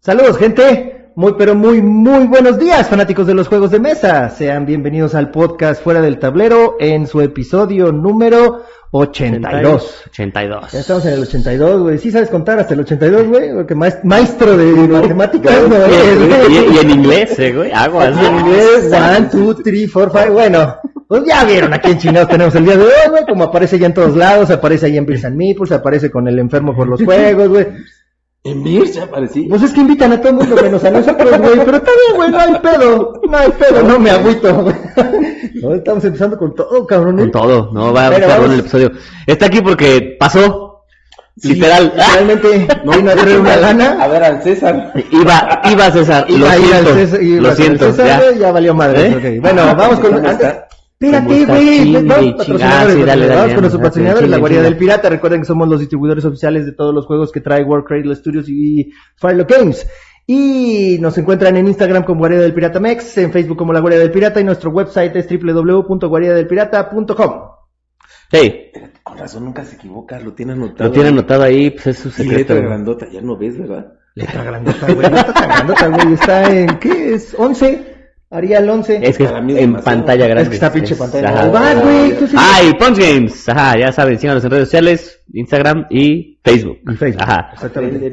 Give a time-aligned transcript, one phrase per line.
[0.00, 0.96] Saludos, gente.
[1.16, 4.30] Muy, pero muy, muy buenos días, fanáticos de los juegos de mesa.
[4.30, 10.04] Sean bienvenidos al podcast Fuera del Tablero en su episodio número 82.
[10.08, 10.72] 82.
[10.72, 11.98] Ya estamos en el 82, güey.
[11.98, 13.52] ¿Sí sabes contar hasta el 82, güey?
[13.52, 15.76] Porque maes- maestro de matemáticas, ¿no?
[15.76, 17.70] Y, y- y en inglés, eh, güey.
[17.72, 18.16] Aguas.
[18.16, 20.30] En inglés, one, two, three, four, five.
[20.30, 20.76] Bueno,
[21.08, 23.24] pues ya vieron aquí en chingados tenemos el día de hoy, güey.
[23.28, 26.38] Como aparece ya en todos lados, aparece ahí en Beers and Meeples, aparece con el
[26.38, 27.66] enfermo por los juegos, güey.
[28.42, 29.42] En ya aparecí.
[29.42, 31.58] Pues es que invitan a todo el mundo menos a nosotros, güey.
[31.62, 33.20] Pero está bien, güey, no hay pedo.
[33.28, 34.72] No hay pedo, no me agüito.
[35.62, 37.18] No, estamos empezando con todo, cabrón.
[37.18, 37.22] ¿eh?
[37.22, 38.92] Con todo, no va a estar bueno el episodio.
[39.26, 40.84] Está aquí porque pasó.
[41.36, 41.92] Sí, Literal.
[41.94, 44.06] Literalmente, no vino a traer una A lana.
[44.08, 44.92] ver al César.
[45.10, 46.24] Iba, iba César.
[46.28, 46.94] Iba lo a ir al siento.
[46.94, 47.92] César, iba lo a siento.
[47.92, 48.52] César, ya.
[48.52, 49.08] valió madre.
[49.08, 49.40] ¿Eh?
[49.40, 50.12] Bueno, vamos con.
[50.14, 50.56] ¿Cómo antes-?
[51.00, 51.92] Espérate, güey.
[52.04, 55.08] Vamos, patrocinadores, sí, dale, con dale, patrocinadores, la Guardia del Pirata.
[55.08, 58.46] Recuerden que somos los distribuidores oficiales de todos los juegos que trae World Cradle Studios
[58.50, 59.88] y Firelock Games.
[60.26, 63.98] Y nos encuentran en Instagram como Guardia del Pirata Mex, en Facebook como La Guardia
[63.98, 67.32] del Pirata y nuestro website es www.guardiadelpirata.com.
[68.30, 68.54] Sí,
[69.02, 70.84] Con razón nunca se equivoca, lo tiene anotado.
[70.88, 72.52] lo tiene anotado ahí, pues es su Y secreto.
[72.54, 73.94] letra grandota, ya no ves, ¿verdad?
[74.14, 75.10] Letra grandota, güey.
[75.10, 76.12] No está tan grandota, güey.
[76.14, 77.34] Está en, ¿qué es?
[77.36, 77.86] ¿11?
[78.32, 79.00] Arial 11.
[79.02, 80.42] Es que Para es en pantalla grande.
[80.44, 81.48] Es que está pinche Es- pantalla.
[81.48, 82.16] vas, güey.
[82.16, 83.48] tú sí- Ah, y Punch Games.
[83.48, 86.78] Ajá, ya saben, síganos en redes sociales, Instagram y Facebook.
[86.88, 87.22] Y Facebook.
[87.24, 87.50] Ajá.
[87.54, 88.12] Exactamente.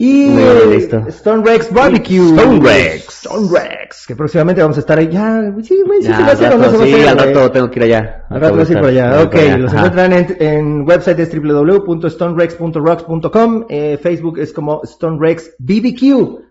[0.00, 0.28] Y
[0.70, 1.02] listo.
[1.08, 2.18] Stone Rex Barbecue.
[2.36, 3.08] Stone Rex.
[3.24, 4.06] Stone Rex.
[4.06, 5.08] Que próximamente vamos a estar ahí.
[5.10, 6.86] Ya, sí, güey, sí Ya, se va a al hacer o no se va a
[6.86, 7.26] sí, hacer, al güey.
[7.34, 8.24] rato tengo que ir allá.
[8.28, 9.14] Al rato vas a ir por allá.
[9.16, 9.78] Voy Ok, allá, los ajá.
[9.86, 13.64] encuentran en, en website es www.stonerex.rocks.com.
[13.70, 16.47] Eh, Facebook es como Stone Rex BBQ.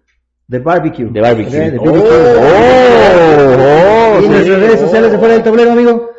[0.48, 1.06] De barbecue.
[1.12, 1.58] De barbecue.
[1.68, 2.06] Eh, de Oh, BBQ.
[3.60, 6.12] oh, y nuestras redes sociales de fuera del tablero, amigo.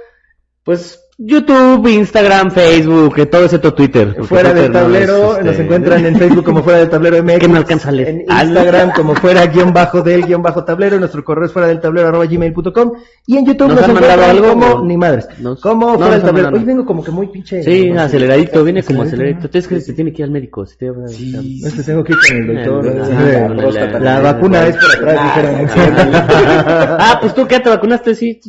[0.64, 4.14] Pues YouTube, Instagram, Facebook, que todo excepto Twitter.
[4.22, 7.22] Fuera del Twitter no es, tablero, este, nos encuentran en Facebook como Fuera del Tablero
[7.24, 7.38] MX.
[7.40, 8.08] Que no alcanza a leer.
[8.08, 10.96] En Ah, Instagram como fuera guion bajo del guion bajo tablero.
[11.00, 12.92] Nuestro correo es fuera del tablero arroba gmail.com.
[13.26, 14.48] Y en YouTube ¿Nos nos, encuentran algo?
[14.50, 15.28] como ni madres.
[15.40, 16.48] Nos- como no, fuera del tablero.
[16.50, 17.64] Hoy vengo como que muy pinche.
[17.64, 19.38] Sí, aceleradito, viene como Aceleradito.
[19.48, 19.58] aceleradito.
[19.58, 20.64] Es que se tiene que ir al médico.
[20.66, 21.62] se tiene- Sí.
[21.66, 23.56] Este tengo que ir con el doctor.
[23.56, 23.96] Próstata.
[23.98, 25.68] el- La vacuna es por atrás, dijeron.
[27.00, 28.40] Ah, pues tú qué te vacunaste, sí.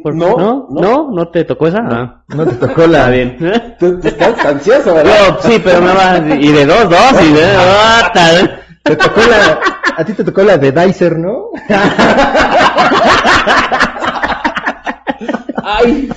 [0.00, 0.68] Por- No, ¿No?
[0.70, 0.80] no.
[0.80, 1.10] ¿No?
[1.10, 2.11] ¿No te tocó esa?
[2.28, 2.98] No te tocó la.
[2.98, 3.76] Está bien.
[3.78, 5.12] Tú, tú estás ansioso, ¿verdad?
[5.28, 6.18] Yo, sí, pero me va.
[6.18, 7.44] Y de dos, dos, y de.
[7.56, 8.60] ah, tal.
[8.82, 9.60] Te tocó la.
[9.96, 11.50] A ti te tocó la de Dicer, ¿no?
[15.64, 16.08] Ay.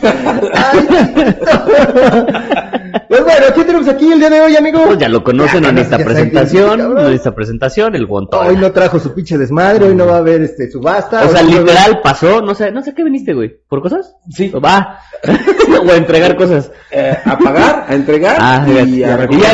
[3.07, 4.83] Pues bueno, ¿qué tenemos aquí el día de hoy, amigo?
[4.85, 6.97] Pues ya lo conocen Ya, en esta presentación.
[6.97, 8.47] En esta presentación, el guantón.
[8.47, 11.23] Hoy no trajo su pinche desmadre, hoy no va a haber este subasta.
[11.25, 13.55] O sea, literal pasó, no sé, no sé qué viniste, güey.
[13.67, 14.15] ¿Por cosas?
[14.29, 14.49] Sí.
[14.51, 14.99] Va.
[15.87, 16.71] o a entregar cosas.
[16.91, 19.39] Eh, a pagar, a entregar Ah, y, a recoger.
[19.41, 19.53] Y a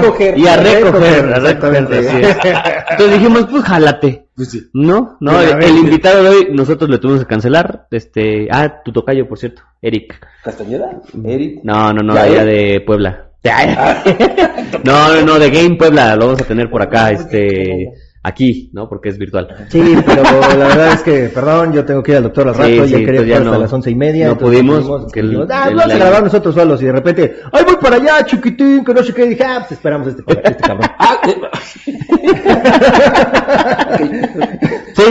[0.00, 0.38] recoger.
[0.38, 2.00] Y a A recoger, recoger, a exactamente.
[2.00, 2.36] recoger, es.
[2.90, 4.26] Entonces dijimos, pues jálate.
[4.40, 4.70] Pues sí.
[4.72, 7.86] No, no, el, invitado de hoy nosotros le tuvimos que cancelar.
[7.90, 10.18] Este, ah, tu tocayo, por cierto, Eric.
[10.42, 10.98] ¿Castañeda?
[11.26, 11.60] Eric.
[11.62, 12.46] No, no, no, ¿Ya allá él?
[12.46, 13.26] de Puebla.
[14.82, 17.92] No, no, no, de Game Puebla, lo vamos a tener por acá, este,
[18.22, 18.88] aquí, ¿no?
[18.88, 19.48] Porque es virtual.
[19.70, 20.22] Sí, pero
[20.58, 22.84] la verdad es que, perdón, yo tengo que ir al doctor al rato, Sí, ya
[22.98, 24.28] sí, quería estar hasta no- las once y media.
[24.28, 24.84] no pudimos,
[25.50, 28.92] ah, vamos a grabar nosotros solos y de repente, ay, voy para allá, chiquitín, que
[28.94, 30.90] no sé qué, dije, ah, pues esperamos este, este cabrón.
[30.98, 31.36] Ah, eh,
[34.96, 35.04] Sí,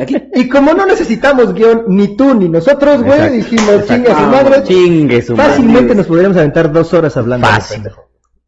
[0.00, 0.16] aquí.
[0.34, 5.22] Y como no necesitamos guion, ni tú ni nosotros, güey, dijimos, chinga su madre, chingue
[5.22, 5.50] su madre.
[5.50, 7.46] fácilmente nos podríamos aventar dos horas hablando.
[7.46, 7.76] de Fácil.
[7.82, 8.05] pendejo.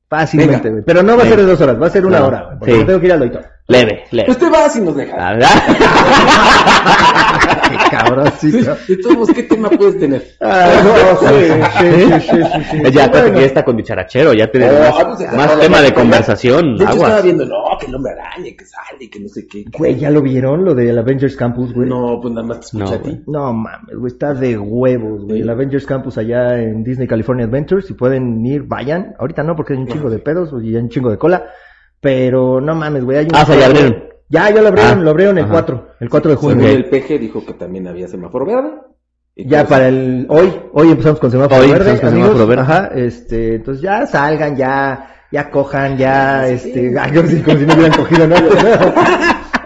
[0.09, 0.71] Fácilmente, Venga.
[0.71, 0.85] güey.
[0.85, 2.75] Pero no va a ser de dos horas, va a ser una No, hora, porque
[2.77, 2.85] sí.
[2.85, 3.45] tengo que ir al doctor.
[3.71, 4.25] Leve, leve.
[4.27, 5.19] Pues te vas y nos dejas.
[5.19, 5.49] La verdad.
[8.87, 10.23] Qué todos modos, ¿qué tema puedes tener?
[10.41, 11.87] Ah, no, sí, sí, sí,
[12.21, 12.83] sí, sí, sí.
[12.93, 13.35] Ya, acuérdate Bueno.
[13.35, 14.79] que ya está con dicharachero, ya tienes Oh,
[15.09, 16.77] más, ah, más ah, tema de conversación.
[16.77, 17.25] De hecho, estaba Aguas.
[17.25, 19.65] viendo, no, que el hombre araña, que sale, que no sé qué.
[19.77, 20.65] Güey, ¿ya lo vieron?
[20.65, 21.89] Lo del Avengers Campus, güey.
[21.89, 23.23] No, pues nada más te escucha No, a ti.
[23.27, 25.37] No mames, güey, está de huevos, güey.
[25.39, 25.43] Sí.
[25.43, 29.15] El Avengers Campus allá en Disney California Adventures, si pueden ir, vayan.
[29.19, 31.45] Ahorita no, porque hay un chingo de pedos y hay un chingo de cola.
[32.01, 33.35] Pero no mames, güey, hay un...
[33.35, 34.05] Ah, o sea, ya abrieron.
[34.29, 35.53] Ya, ya lo abrieron, Ah, lo abrieron el ajá.
[35.53, 36.69] 4, el 4 de Según junio.
[36.69, 38.71] el PG dijo que también había semáforo verde.
[39.37, 40.27] Ya pues, para el...
[40.29, 42.29] Hoy, hoy empezamos con semáforo Hoy verde, empezamos con amigos.
[42.29, 42.63] semáforo verde.
[42.63, 46.93] Ajá, este, entonces ya salgan, ya, ya cojan, ya, este...
[47.01, 48.37] ay, sí, como si no hubieran cogido, ¿no?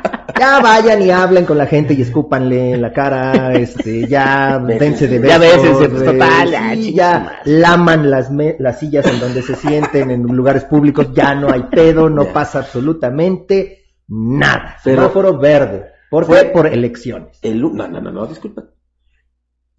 [0.42, 5.06] Ya vayan y hablen con la gente y escúpanle en la cara, este, ya dense
[5.06, 6.48] de Ya besos, bésense, pues, total,
[6.82, 7.36] sí, ya madre.
[7.44, 11.62] laman las, me- las sillas en donde se sienten en lugares públicos, ya no hay
[11.70, 12.32] pedo, no Ya.
[12.32, 14.78] pasa absolutamente nada.
[14.82, 15.92] Pero- Semáforo verde.
[16.10, 16.44] ¿Por Fue- qué?
[16.48, 17.38] Por elecciones.
[17.40, 18.64] El, no, no, no, no, disculpa.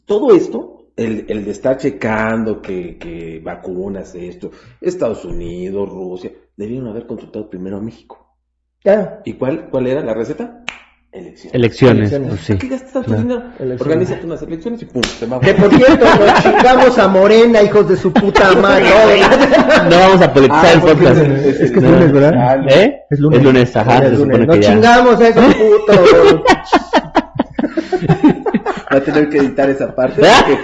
[0.05, 4.49] Todo esto, el, el de estar checando que, que vacunas, esto,
[4.79, 8.22] Estados Unidos, Rusia, debieron haber consultado primero a México.
[9.25, 10.59] ¿Y cuál, cuál era la receta?
[11.11, 11.53] Elecciones.
[11.53, 12.29] Elecciones, Elecciones.
[12.29, 12.53] pues sí.
[12.53, 13.43] ¿Por qué gastas tanto dinero?
[13.79, 17.87] Organízate unas elecciones y pum, te va Que por cierto, nos chingamos a Morena, hijos
[17.87, 18.85] de su puta madre.
[19.89, 21.17] No vamos a politizar el porque podcast.
[21.21, 21.91] es- Es que es No.
[21.91, 22.33] lunes, ¿verdad?
[22.35, 22.55] Ah.
[22.67, 22.95] ¿Eh?
[23.11, 23.39] Es lunes.
[23.39, 23.97] Es lunes, ajá.
[23.99, 24.19] Es se lunes.
[24.25, 24.69] supone Nos que ya.
[24.73, 25.99] chingamos a esos putos.
[28.93, 30.57] Va a tener que editar esa parte porque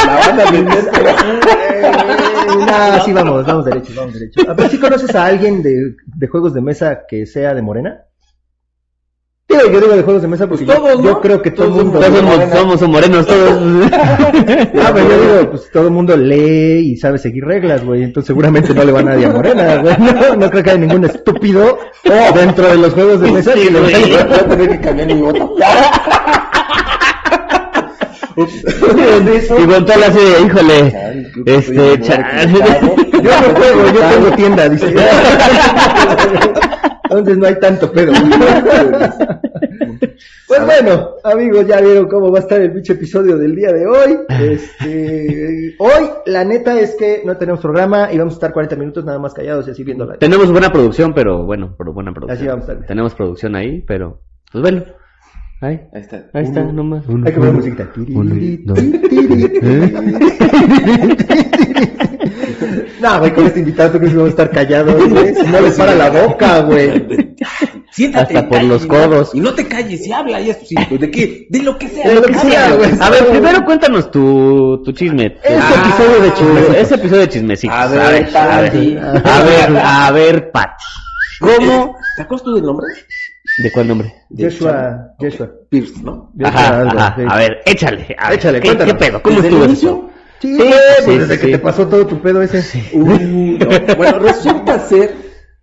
[0.00, 0.84] se la van a vender.
[2.58, 4.40] no, sí, vamos, vamos derecho, vamos derecho.
[4.50, 8.02] A ver si conoces a alguien de, de juegos de mesa que sea de Morena.
[9.48, 11.20] Digo, yo digo de juegos de mesa porque Pues yo- todos, yo, ¿no?
[11.20, 12.00] creo que todo el Todos mundo.
[12.00, 13.90] Todos somos, somos morenos todos.
[14.82, 18.02] Ah, pero yo digo, pues todo el mundo lee y sabe seguir reglas, güey.
[18.02, 19.96] Entonces seguramente no le va nadie a Morena, güey.
[19.98, 21.78] No, no creo que haya ningún estúpido
[22.34, 25.54] dentro de los juegos de mesa que le Voy a tener que cambiar mi voto.
[29.58, 30.78] Y Gonzalo así de, híjole,
[31.46, 34.86] este, el cha- mejor Yo no juego, yo tengo tienda, dice.
[37.04, 38.12] Entonces no hay tanto pedo.
[40.48, 43.84] Pues bueno, amigos, ya vieron cómo va a estar el bicho episodio del día de
[43.84, 44.16] hoy.
[44.28, 49.04] Este, hoy, la neta es que no tenemos programa y vamos a estar 40 minutos
[49.04, 50.14] nada más callados y así viendo la.
[50.18, 52.38] Tenemos buena producción, pero bueno, pero buena producción.
[52.38, 52.86] Así vamos a ver.
[52.86, 54.22] Tenemos producción ahí, pero
[54.52, 54.84] pues bueno.
[55.62, 56.26] Ahí, Ahí está.
[56.34, 57.04] ahí está, nomás.
[57.08, 57.88] Hay que poner musiquita.
[57.96, 58.78] Uno, dos.
[63.00, 65.34] No, güey, con este invitado creo que vamos a estar callados, güey.
[65.34, 67.34] Si no les para la boca, güey.
[67.90, 68.36] Siéntate.
[68.36, 69.34] Hasta por los y codos.
[69.34, 70.74] Y no te calles y habla y sí.
[70.88, 71.46] pues, ¿De qué?
[71.50, 72.08] De lo que sea.
[72.08, 72.90] De lo que sea, güey.
[73.00, 75.26] A ver, primero cuéntanos tu, tu chisme.
[75.42, 76.76] Este Ah, episodio de chismecitos.
[76.76, 77.76] Ese episodio de chismecitos.
[77.76, 78.96] A ver, a ver, Pati.
[78.98, 80.84] a ver, a ver, Pati.
[81.40, 81.96] ¿Cómo?
[82.16, 82.86] ¿Te acuerdas tú del nombre?
[83.58, 84.14] ¿De cuál nombre?
[84.36, 85.50] Joshua, Joshua.
[85.70, 86.30] Pierce, ¿no?
[86.38, 87.14] Joshua Ajá, algo, ajá.
[87.16, 87.22] sí.
[87.28, 88.16] A ver, échale.
[88.18, 88.94] a ver, Échale, ¿qué, cuéntanos.
[88.94, 89.22] ¿Qué pedo?
[89.22, 89.86] ¿Cómo ¿Desde estuvo el eso?
[89.86, 90.10] inicio?
[90.40, 91.46] Sí, Sí, güey, sí, pues desde sí.
[91.46, 92.90] que te pasó todo tu pedo ese.
[92.94, 93.96] Uy, no.
[93.96, 95.14] Bueno, resulta ser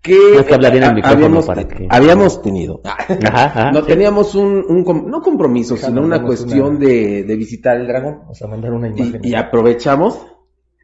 [0.01, 2.81] que, que hablar bien al eh, micrófono habíamos, para que- habíamos tenido.
[2.83, 3.71] Ajá, ajá.
[3.71, 3.87] no sí.
[3.87, 8.19] teníamos un, un no compromiso, sino una cuestión una- de, de visitar el dragón.
[8.21, 9.21] Vamos a mandar una imagen.
[9.23, 10.25] Y, y aprovechamos,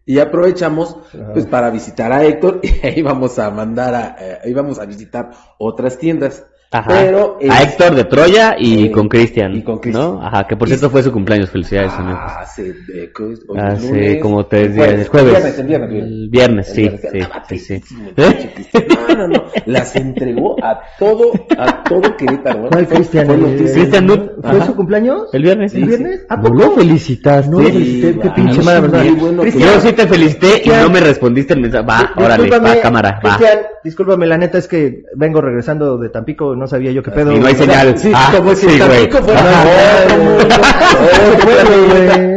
[0.05, 1.33] y aprovechamos Ajá.
[1.33, 5.31] pues para visitar a Héctor y ahí vamos a mandar a, eh, íbamos a visitar
[5.57, 6.45] otras tiendas.
[6.71, 6.87] Ajá.
[6.87, 9.55] Pero a es- Héctor de Troya y Eh, con Cristian.
[9.55, 10.13] y con Cristian.
[10.15, 10.21] ¿no?
[10.23, 11.49] Ajá, que por cierto fue su cumpleaños.
[11.49, 12.19] Felicidades, amigo.
[12.21, 14.85] Ah, eh, es Hace lunes, como tres días.
[14.87, 15.31] jueves, El jueves.
[15.31, 15.89] viernes, el viernes.
[16.03, 17.11] El viernes, El sí, viernes.
[17.49, 17.95] sí, sí, sí.
[18.15, 18.83] pinche Cristian.
[19.09, 19.43] No, no, no.
[19.65, 22.65] Las entregó a todo, a todo Querétaro.
[22.65, 22.69] ¿eh?
[22.71, 23.27] ¿Cuál Cristian?
[23.27, 24.31] Cristian Nut.
[24.43, 25.23] ¿Fue su cumpleaños?
[25.33, 25.73] El viernes.
[25.73, 26.25] ¿El Sí, viernes?
[26.29, 26.53] ¿A No poco?
[26.55, 30.89] lo felicitas, No, felicité, qué pinche sí, mala que- Yo sí te felicité y no
[30.91, 31.83] me respondiste el mensaje.
[31.83, 33.35] Va, órale, va, cámara, va.
[33.37, 37.31] Cristian, discúlpame, la neta es que vengo regresando de Tampico, no sabía yo qué pedo.
[37.31, 37.97] Y no hay señal.
[37.97, 39.09] Sí, Ah, como si sí, güey.
[39.09, 39.23] Güey.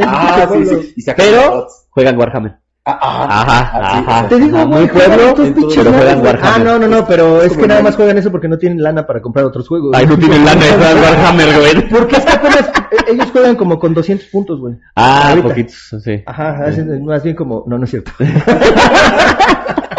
[0.06, 0.92] Ah, sí, sí.
[0.96, 2.56] Y Pero juegan Warhammer.
[2.84, 4.28] Ah, ah, Ajá, así, ajá.
[4.28, 6.20] Te digo, Ajá, güey, pueblo, pero juegan.
[6.20, 6.40] Warhammer.
[6.42, 9.06] Ah, no, no, no, pero es que nada más juegan eso porque no tienen lana
[9.06, 9.92] para comprar otros juegos.
[9.94, 11.88] Ay, no tienen lana de jugar Warhammer, güey.
[11.90, 14.74] Porque es que apenas, eh, ellos juegan como con 200 puntos, güey.
[14.96, 16.24] Ah, poquitos, sí.
[16.26, 18.10] Ajá, hacen más bien como, no, no es cierto.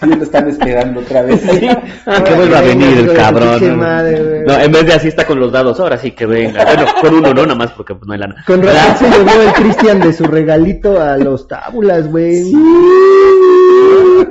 [0.00, 1.42] Sí, lo están esperando otra vez.
[2.08, 3.78] Ah, que vuelva a venir el cabrón.
[3.78, 4.44] madre.
[4.46, 6.64] No, en vez de así está con los dados, ahora sí que venga.
[6.64, 8.44] Bueno, con uno, no, nada más porque pues no hay lana.
[8.46, 12.52] Con razón se llevó el Cristian de su regalito a los tábulas, güey.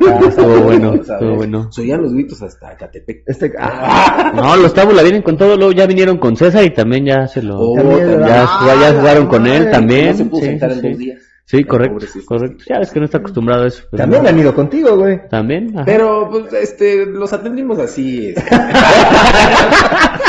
[0.07, 1.71] Ah, estuvo bueno, estuvo bueno.
[1.71, 3.23] Se oían los gritos hasta Catepec.
[3.25, 7.05] Este, ah, No, los tábula vienen con todo, luego ya vinieron con César y también
[7.05, 7.59] ya se lo...
[7.59, 8.27] Oh, También, también.
[8.27, 10.11] ya, ah, ya jugaron con él también.
[10.11, 10.89] No se pudo sí, sentar en sí.
[10.89, 11.19] dos días.
[11.45, 12.63] Sí, correcto, correcto.
[12.67, 13.83] Ya ves que no está acostumbrado a eso.
[13.91, 14.29] pero también no.
[14.29, 15.27] han ido contigo, güey.
[15.29, 15.85] También, ajá.
[15.85, 18.29] Pero, pues, este, los atendimos así.
[18.29, 18.43] este.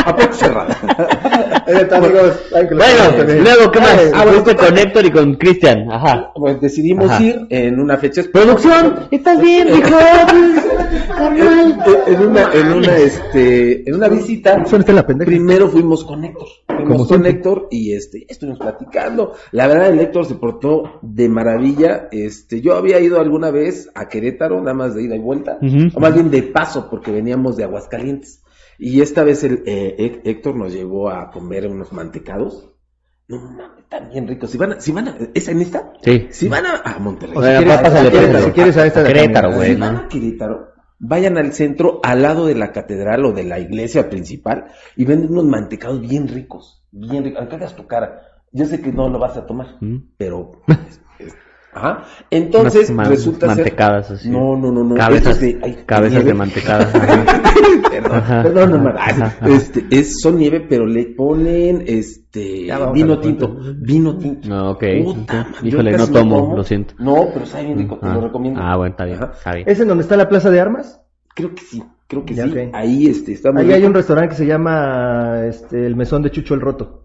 [0.07, 0.11] a
[1.97, 2.37] amigos.
[2.51, 3.97] que lo Bueno, luego, ¿qué más?
[4.15, 6.33] Ah, fuiste con Héctor y con Cristian, ajá.
[6.35, 7.23] Pues decidimos Ajá.
[7.23, 9.99] ir en una fecha Producción, ¿estás bien, hijo?
[11.19, 14.65] en, en una, en una, este, en una visita.
[14.67, 15.29] Suena la pendeja.
[15.29, 16.47] Primero fuimos con Héctor.
[16.89, 17.27] Como con.
[17.27, 19.33] Héctor y este, estuvimos platicando.
[19.53, 22.09] La verdad, el Héctor se portó de maravilla.
[22.13, 25.59] Este, yo había ido alguna vez a Querétaro, nada más de ida y vuelta,
[25.95, 28.43] o más bien de paso, porque veníamos de Aguascalientes.
[28.79, 32.71] Y esta vez el eh, Hé- Héctor nos llevó a comer unos mantecados.
[33.29, 34.51] No mames, están bien ricos.
[34.51, 35.93] Si van a, si van a, ¿es en esta?
[36.03, 36.27] Sí.
[36.31, 37.35] Si van a, a Monterrey.
[37.37, 38.43] O si quieres, si quieres, pásale.
[38.45, 42.23] si quieres a esta de Querétaro, güey, Si van a Querétaro, vayan al centro, al
[42.23, 46.85] lado de la catedral o de la iglesia principal, y venden unos mantecados bien ricos,
[46.91, 47.41] bien ricos.
[47.41, 48.23] Aunque hagas tu cara,
[48.53, 49.97] yo sé que no lo vas a tomar, Mm.
[50.17, 50.53] pero...
[51.77, 52.05] Ajá.
[52.31, 53.57] Entonces, Unas resulta ser...
[53.57, 54.31] mantecadas así.
[54.31, 54.95] No, no, no, no.
[54.95, 56.95] Cabezas, de- ay, cabezas de mantecadas.
[56.95, 57.25] ajá.
[57.91, 58.43] perdón, Ajá.
[58.43, 58.99] perdón, hermano.
[58.99, 59.49] Ajá, ajá.
[59.49, 64.49] Este, es, son nieve, pero le ponen, este, vino tinto, vino tinto.
[64.49, 64.85] No, ok.
[65.05, 66.57] Puta, Híjole, no tomo, tomo.
[66.57, 66.95] lo siento.
[66.99, 68.61] No, pero sabe bien rico, te Ah, lo recomiendo.
[68.63, 69.69] Ah, bueno, está bien, está bien.
[69.69, 71.01] ¿Es en donde está la plaza de armas?
[71.35, 71.83] Creo que sí.
[72.09, 72.53] creo que Ya, sí.
[72.73, 76.31] Ahí este, está muy Ahí hay un restaurante que se llama este, el Mesón de
[76.31, 77.03] Chucho el Roto.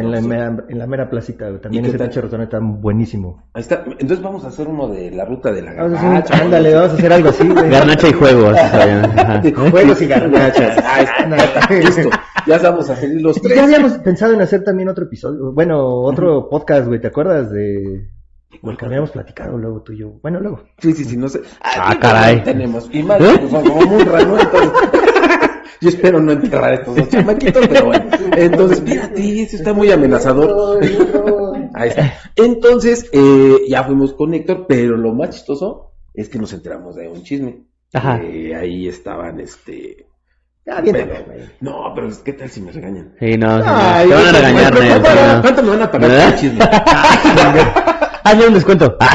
[0.00, 1.60] Ah, en, la en la mera placita.
[1.60, 3.44] También ¿Y qué ese pinche restaurante está buenísimo.
[3.54, 3.84] Ahí está.
[3.86, 6.36] Entonces vamos a hacer uno de la ruta de la garnacha.
[6.36, 7.70] ándale, vamos a hacer algo así, güey.
[7.70, 8.56] Garnacha y juegos.
[9.70, 10.84] Juegos y garnachas.
[10.84, 11.74] Ahí está.
[11.74, 12.10] Listo.
[12.46, 13.56] Ya vamos a salir los tres.
[13.56, 18.08] Ya habíamos pensado en hacer también otro episodio, bueno, otro podcast, güey, ¿te acuerdas de
[18.62, 20.18] lo que habíamos platicado luego tú y yo?
[20.22, 20.62] Bueno, luego.
[20.78, 21.40] Sí, sí, sí, no sé.
[21.62, 22.42] Ah, tiempo caray.
[22.42, 22.88] Tenemos.
[22.92, 23.36] Y más, ¿Eh?
[23.38, 24.00] pues, como ¿no?
[24.00, 24.99] Entonces,
[25.80, 28.06] yo espero no enterrar a estos dos chamaquitos, pero bueno.
[28.36, 30.80] Entonces, espérate, eso está muy amenazador.
[31.74, 32.14] Ahí está.
[32.36, 37.08] Entonces, eh, ya fuimos con Héctor, pero lo más chistoso es que nos enteramos de
[37.08, 37.64] un chisme.
[37.92, 38.20] Ajá.
[38.22, 40.06] Eh, ahí estaban, este...
[40.82, 41.40] Bien, pero- güey.
[41.60, 43.14] no, pero ¿qué tal si me regañan?
[43.18, 43.64] Sí, no, sí.
[43.66, 45.40] Ay, te van a regañar, no.
[45.42, 46.28] ¿Cuánto me van a pagar por ¿Verdad?
[46.28, 46.64] el chisme?
[48.24, 48.96] Hazle un descuento.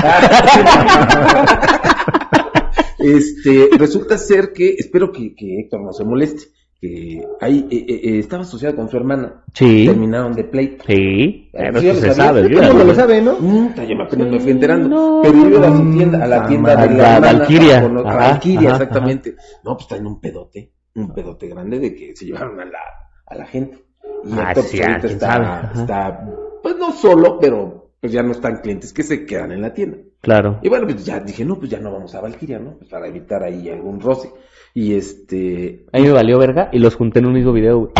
[2.97, 6.45] Este, resulta ser que, espero que, que Héctor no se moleste,
[6.79, 9.43] que ahí eh, eh, eh, estaba asociado con su hermana.
[9.53, 9.85] Sí.
[9.87, 10.83] Terminaron de pleito.
[10.87, 10.93] Sí.
[10.93, 12.23] Eh, Pero sí, eso se sabía.
[12.25, 12.49] sabe.
[12.49, 13.33] Todo el mundo lo sabe, ¿no?
[13.39, 14.87] Mm, yo apenas me fui enterando.
[14.89, 15.21] No.
[15.23, 17.81] Pero iba a su tienda, a la Mm, tienda de la la hermana, Valquiria.
[17.81, 19.35] con otra- Ajá, Valquiria, ajá, exactamente.
[19.63, 22.79] No, pues traen un pedote, un pedote grande de que se llevaron a la,
[23.25, 23.77] a la gente.
[24.25, 26.25] Y Ah, sí, pues, ah, ahorita está, está,
[26.61, 29.97] pues no solo, pero pues ya no están clientes que se quedan en la tienda.
[30.21, 30.59] Claro.
[30.61, 32.77] Y bueno, pues ya dije, no, pues ya no vamos a Valkyria, ¿no?
[32.77, 34.29] Pues para evitar ahí algún roce.
[34.75, 35.85] Y este.
[35.93, 37.91] A mí me valió verga y los junté en un mismo video, güey.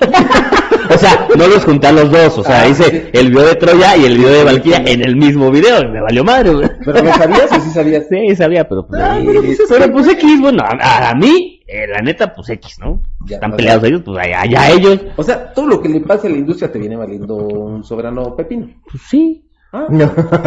[0.94, 2.38] o sea, no los junté a los dos.
[2.38, 3.02] O sea, Ah, hice sí.
[3.12, 5.82] el video de Troya y el video de Valkyria en el mismo video.
[5.82, 6.68] y Me valió madre, güey.
[6.84, 8.06] ¿Pero lo sabías o sí sabías?
[8.08, 11.86] Sí, sabía, pero pues, Ah, pero pues, pero, pues X, bueno, a, a mí, eh,
[11.88, 13.02] la neta, pues X, ¿no?
[13.26, 15.00] Ya, Están peleados ellos, pues allá, allá ellos.
[15.16, 18.36] O sea, todo lo que le pasa a la industria te viene valiendo un soberano
[18.36, 18.68] pepino.
[18.88, 19.44] Pues sí.
[19.72, 20.06] Ah, No.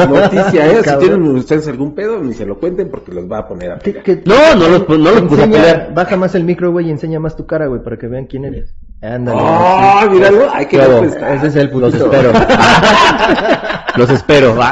[0.09, 0.83] noticia, ¿eh?
[0.83, 3.79] Si tienen ustedes algún pedo, ni se lo cuenten porque los va a poner a
[3.79, 4.03] ¿Qué- pelear.
[4.03, 5.93] qué- No, no los, no los puse a Enseña- pelear.
[5.93, 8.43] baja más el micro, güey, y enseña más tu cara, güey, para que vean quién
[8.45, 8.75] eres.
[9.01, 9.39] Ándale.
[9.41, 10.09] ¡Ah, sí.
[10.09, 10.47] míralo!
[10.53, 10.91] ¡Ay, qué Bravo.
[10.93, 11.33] guapo está!
[11.35, 12.11] Ese es el Los putito.
[12.11, 12.31] espero.
[13.97, 14.71] los espero, va.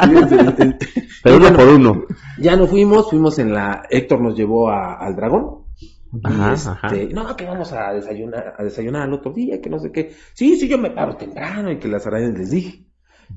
[1.22, 2.04] Pero uno por uno.
[2.38, 3.82] Ya nos fuimos, fuimos en la...
[3.88, 5.62] Héctor nos llevó a- al dragón.
[6.24, 6.88] Ajá, y este, ajá.
[7.12, 10.12] no, que vamos a desayunar, a desayunar al otro día, que no sé qué.
[10.34, 12.84] Sí, sí, yo me paro temprano y que las arañas les dije.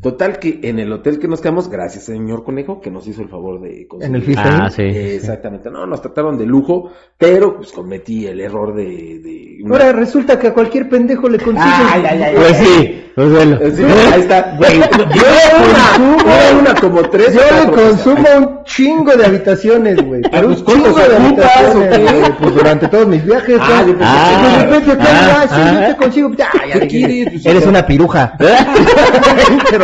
[0.02, 3.30] Total que en el hotel que nos quedamos, gracias señor Conejo, que nos hizo el
[3.30, 4.66] favor de conseguir- En el fiesta.
[4.66, 4.84] Ah, sí.
[4.84, 8.84] Eh, Exactamente, no, nos trataron de lujo, pero pues cometí el error de...
[8.84, 11.64] de una- Ahora resulta que a cualquier pendejo le consiguen.
[11.92, 13.58] Ay, ay, ay, Pues sí, pues bueno.
[13.76, 13.84] Sí,
[14.14, 14.56] ahí está.
[14.58, 17.34] Güey, yo una, consumo- una como tres.
[17.34, 20.22] Yo le cuatro, consumo un chingo de habitaciones, güey.
[20.30, 22.32] Pero un pues, ¿cuántos chingo de habitaciones, güey.
[22.40, 23.58] Pues durante todos mis viajes.
[23.60, 25.74] Ah, pensé que- Y de repente Ah, ah, sí, ah.
[25.88, 26.32] yo te consigo.
[26.36, 27.30] Ya, ya, ¿Qué quieres?
[27.32, 28.34] Pues, Eres una piruja.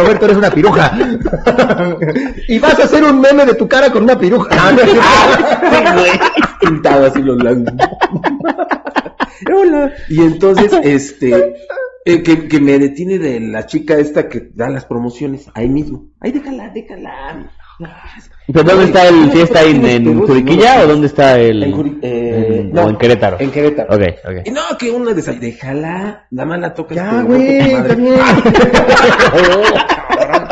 [0.01, 0.91] Roberto, eres una piruja.
[2.47, 4.49] y vas a hacer un meme de tu cara con una piruja.
[4.51, 4.71] Ah,
[6.59, 7.73] pintado así los labios.
[9.53, 9.93] Hola.
[10.09, 11.55] Y entonces, este,
[12.05, 16.09] eh, que, que me detiene de la chica esta que da las promociones, ahí mismo.
[16.19, 17.51] Ay, déjala, déjala.
[18.47, 21.63] ¿Pero dónde está el fiesta en, en Juriquilla o dónde está el...?
[21.63, 23.37] En, Juri- eh, en- no, o en Querétaro?
[23.39, 23.93] En Querétaro.
[23.95, 24.47] Ok, ok.
[24.47, 26.95] Y no, que una de esas, déjala, nada más la toca.
[26.95, 27.59] Ya, güey,
[27.95, 28.19] bien.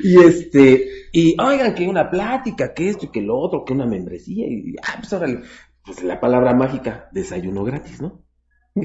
[0.00, 3.86] Y este, y oigan que una plática, que esto y que lo otro, que una
[3.86, 5.40] membresía, y ah, pues órale,
[5.84, 8.22] pues la palabra mágica, desayuno gratis, ¿no?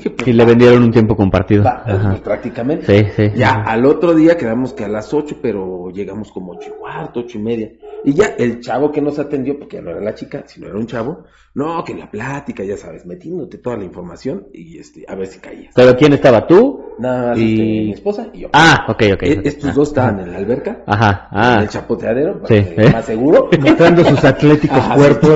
[0.02, 1.64] Pues, Y le vendieron un tiempo compartido.
[1.64, 2.86] va, pues, prácticamente.
[2.86, 3.32] Sí, sí.
[3.38, 7.22] Ya al otro día quedamos que a las ocho, pero llegamos como ocho y cuarto,
[7.22, 7.70] ocho y media.
[8.06, 10.88] Y ya el chavo que nos atendió, porque no era la chica, sino era un
[10.88, 11.24] chavo,
[11.56, 15.28] no, que en la plática, ya sabes, metiéndote toda la información y este, a ver
[15.28, 15.72] si caías.
[15.76, 16.46] ¿Pero quién estaba?
[16.46, 16.82] ¿Tú?
[17.00, 18.50] Nada más Y- este, mi esposa y yo.
[18.54, 19.24] Ah, ok, ok.
[19.24, 19.42] E-.
[19.46, 21.60] Estos Ah, dos estaban en la alberca, Ajá, en ah.
[21.62, 22.90] el chapoteadero, Sí, ¿eh?
[22.92, 23.50] más seguro.
[23.62, 25.30] Mostrando sus atléticos Ajá, cuerpos.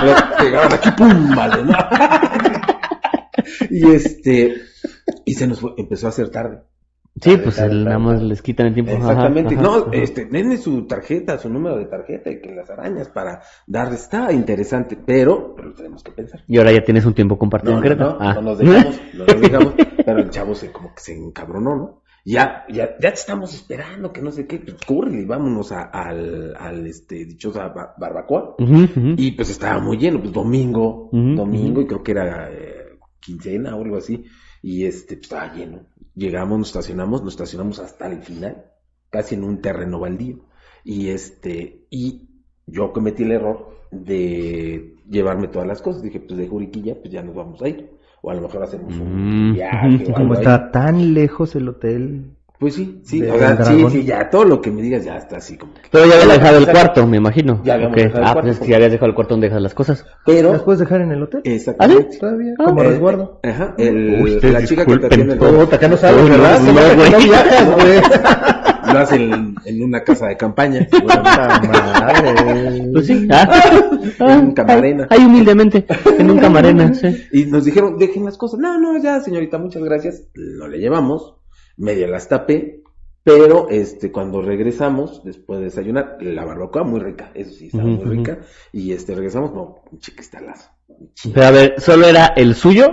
[0.00, 1.72] Pero Llegaron aquí, pum, vale, ¿no?
[3.70, 4.54] y este,
[5.24, 6.60] y se nos fue, empezó a hacer tarde.
[7.20, 8.90] Sí, Tarde, pues tarde, el- nada más les quitan el tiempo.
[8.92, 9.54] Exactamente.
[9.54, 9.90] ajá, no, ajá.
[9.92, 13.94] este, denle su tarjeta, su número de tarjeta y que las arañas para darle.
[13.94, 16.42] Está interesante, pero, pero tenemos que pensar.
[16.48, 18.18] Y ahora ya tienes un tiempo compartido No, en no, Querétaro.
[18.18, 18.34] no, Ah.
[18.34, 19.74] no nos dejamos, no nos dejamos,
[20.04, 22.02] pero el chavo se como que se encabronó, ¿no?
[22.26, 26.56] Ya, ya, ya te estamos esperando, que no sé qué, pues córrele, vámonos a- al,
[26.58, 28.56] al, este, dichosa ba- barbacoa.
[28.58, 32.73] Y pues estaba muy lleno, pues domingo, domingo, y creo que era eh,
[33.24, 34.24] quincena o algo así,
[34.62, 35.80] y este, pues estaba lleno.
[36.14, 38.64] Llegamos, nos estacionamos, nos estacionamos hasta el final,
[39.10, 40.44] casi en un terreno baldío.
[40.84, 42.28] Y este, y
[42.66, 46.02] yo cometí el error de llevarme todas las cosas.
[46.02, 47.90] Dije, pues de Juriquilla, pues ya nos vamos a ir.
[48.22, 49.54] O a lo mejor hacemos un Mm.
[49.54, 50.40] viaje o Como algo ahí.
[50.40, 54.60] está tan lejos el hotel, Pues sí, sí, o sea, sí, sí, ya, todo lo
[54.62, 55.80] que me digas ya está así como que...
[55.90, 57.60] Pero ya había dejado el cuarto, me imagino.
[57.64, 58.02] Ya habíamos Ok.
[58.04, 59.62] dejado el Ah, cuarto, pues es que porque- ya habías dejado el cuarto donde dejas
[59.62, 60.06] las cosas.
[60.24, 60.52] Pero...
[60.52, 61.40] ¿Las puedes dejar en el hotel?
[61.44, 62.16] Exactamente.
[62.16, 63.40] Todavía, Ah, como Eh, resguardo.
[63.42, 66.60] Ajá, el, Ustedes la chica que te atiende el Puta, acá no sabes, Uy, ¿verdad?
[66.60, 67.10] no, güey.
[67.10, 68.00] no viajas, güey.
[68.94, 72.90] lo hace en, en una casa de campaña, seguramente.
[72.92, 73.28] Pues sí.
[73.30, 73.62] Ah,
[74.20, 75.06] En un camarena.
[75.10, 75.84] Ahí humildemente,
[76.18, 77.26] en un camarena, sí.
[77.32, 78.60] Y nos dijeron, dejen las cosas.
[78.60, 80.22] No, no, ya, señorita, muchas gracias.
[80.34, 81.34] No le llevamos.
[81.76, 82.82] Media las tapé.
[83.22, 87.30] Pero, este, cuando regresamos, después de desayunar, la barbacoa muy rica.
[87.34, 88.40] Eso sí, estaba muy rica.
[88.70, 90.68] Y, este, regresamos, no, un cristalazo.
[91.32, 92.92] Pero a ver, ¿solo era el suyo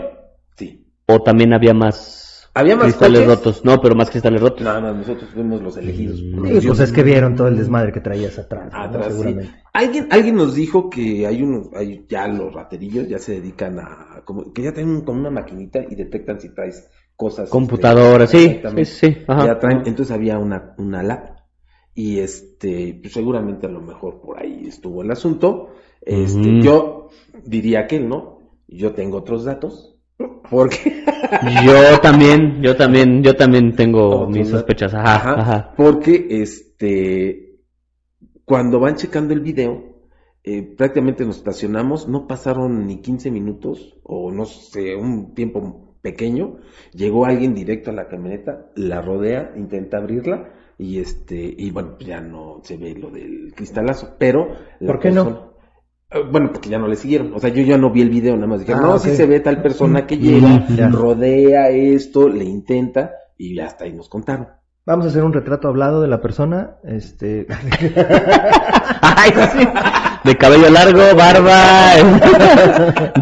[0.55, 0.85] Sí.
[1.07, 3.37] o también había más ¿Había más cristales coches?
[3.37, 3.65] rotos?
[3.65, 4.61] No, pero más cristales rotos.
[4.61, 6.19] Nada más, nosotros fuimos los elegidos.
[6.19, 8.71] Sí, pues es que vieron todo el desmadre que traías atrás.
[8.71, 8.77] ¿no?
[8.77, 9.11] Atrás, sí.
[9.11, 9.51] Seguramente.
[9.73, 14.21] Alguien, alguien nos dijo que hay unos, hay ya los raterillos ya se dedican a,
[14.25, 16.89] como, que ya tienen como una maquinita y detectan si traes
[17.21, 17.49] cosas.
[18.23, 18.85] Este, sí, exactamente.
[18.85, 19.45] sí, sí, ajá.
[19.45, 21.35] Ya traen, entonces había una, una lab
[21.93, 25.69] y este, pues seguramente a lo mejor por ahí estuvo el asunto.
[26.01, 27.09] Este, yo
[27.45, 29.99] diría que no, yo tengo otros datos,
[30.49, 31.03] porque,
[31.65, 35.73] Yo también, yo también, yo también tengo mis sospechas, ajá, Ajá, ajá.
[35.77, 37.59] porque este,
[38.43, 39.91] cuando van checando el video,
[40.43, 46.57] eh, prácticamente nos estacionamos, no pasaron ni 15 minutos o no sé, un tiempo pequeño,
[46.93, 52.19] llegó alguien directo a la camioneta, la rodea, intenta abrirla y este, y bueno, ya
[52.21, 54.47] no se ve lo del cristalazo, pero...
[54.85, 55.23] ¿Por qué no?
[55.25, 55.47] persona-
[56.13, 57.33] Eh, Bueno, porque ya no le siguieron.
[57.33, 59.25] O sea, yo ya no vi el video, nada más dijeron, Ah, no, sí se
[59.27, 60.89] ve tal persona que Mm, llega, ya.
[60.89, 64.47] rodea esto, le intenta, y hasta ahí nos contaron.
[64.85, 66.77] Vamos a hacer un retrato hablado de la persona.
[66.83, 67.45] Este.
[69.01, 69.67] Ay, sí.
[70.23, 71.93] De cabello largo, barba,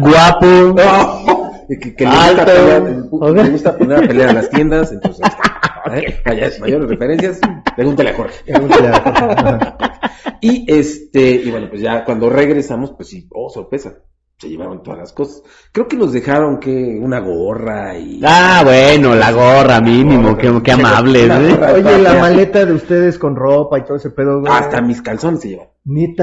[0.00, 1.36] guapo.
[1.78, 5.26] que, que le, gusta pelear, le gusta poner a pelear a las tiendas, entonces,
[5.94, 6.20] ¿eh?
[6.24, 7.40] Vaya, mayores referencias,
[7.76, 8.52] pregúntale a Jorge.
[8.52, 9.76] Ajá.
[10.42, 13.98] Y este, y bueno, pues ya cuando regresamos, pues sí, oh, sorpresa,
[14.38, 15.42] se llevaron todas las cosas.
[15.70, 18.22] Creo que nos dejaron que una gorra y...
[18.24, 21.58] Ah, bueno, la gorra mínimo, qué, qué amables, ¿eh?
[21.74, 24.50] Oye, la maleta de ustedes con ropa y todo ese pedo, güey.
[24.50, 25.68] Hasta mis calzones se llevan.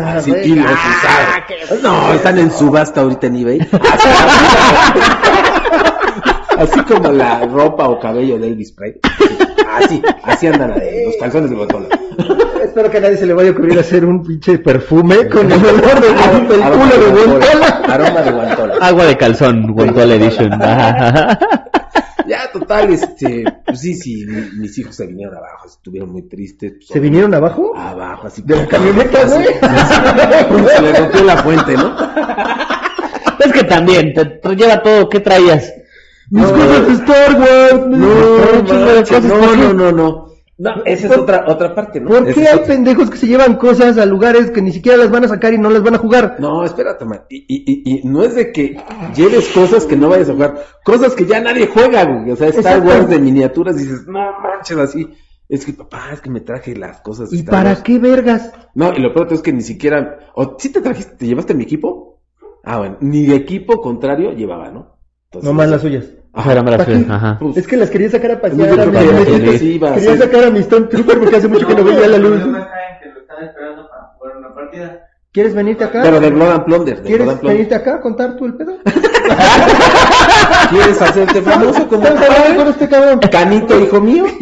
[0.05, 1.81] Así, y los Ah, usados.
[1.83, 3.59] No, están en subasta ahorita en eBay.
[6.57, 8.99] Así como la ropa o cabello de Elvis Presley.
[9.75, 11.87] Así, así andan ahí, los calzones de Guatola.
[12.63, 15.63] Espero que a nadie se le vaya a ocurrir hacer un pinche perfume con el
[15.63, 17.45] olor de del culo de Guantola.
[17.45, 17.67] Guantola.
[17.93, 18.75] Aroma de Guantola.
[18.81, 20.53] Agua de calzón, Guantola Edition.
[20.53, 21.39] Ajá, ajá.
[22.27, 26.73] Ya, total, este, pues sí, sí, mi- mis hijos se vinieron abajo, estuvieron muy tristes.
[26.77, 27.73] pues, ¿Se vinieron abajo?
[27.75, 28.41] Abajo, así.
[28.43, 29.45] De la camioneta, güey.
[30.75, 31.95] Se le rompió la fuente, ¿no?
[33.39, 35.71] Es que también, te, lleva todo, ¿qué traías?
[36.29, 37.85] Mis cosas de Star Wars.
[39.23, 40.26] No, no, no, no.
[40.59, 42.09] No, esa es otra, otra parte, ¿no?
[42.09, 45.25] ¿Por qué hay pendejos que se llevan cosas a lugares que ni siquiera las van
[45.25, 46.37] a sacar y no las van a jugar?
[46.39, 47.21] No, espérate, man.
[47.29, 48.75] Y, y, y, y no es de que
[49.15, 52.31] lleves cosas que no vayas a jugar, cosas que ya nadie juega, güey.
[52.31, 52.83] O sea, Star.
[52.83, 55.07] Wars de miniaturas, dices, no manches, así.
[55.47, 57.31] Es que, papá, es que me traje las cosas.
[57.31, 57.83] ¿Y para Wars".
[57.83, 58.51] qué vergas?
[58.73, 60.31] No, y lo peor es que ni siquiera.
[60.33, 62.23] ¿O sí te trajiste, te llevaste mi equipo?
[62.63, 64.97] Ah, bueno, ni de equipo contrario llevaba, ¿no?
[65.25, 66.05] Entonces, Nomás las suyas.
[66.37, 66.51] Ajá.
[66.51, 67.11] Eran las ¿Para suyas, qué?
[67.13, 67.37] Ajá.
[67.39, 68.79] Pues, Es que las quería sacar a pasear.
[68.79, 72.17] a a Quería sacar a mi Stone Trooper porque hace mucho que no veía la
[72.19, 72.39] luz.
[73.41, 75.03] esperando para jugar una partida.
[75.31, 76.01] ¿Quieres venirte acá?
[76.03, 78.77] Pero de Blood and Plunder, de ¿Quieres venirte acá a contar tú el pedo?
[80.69, 83.19] ¿Quieres hacerte famoso como ¿Estás hablando con este cabrón?
[83.19, 84.25] Canito, hijo mío?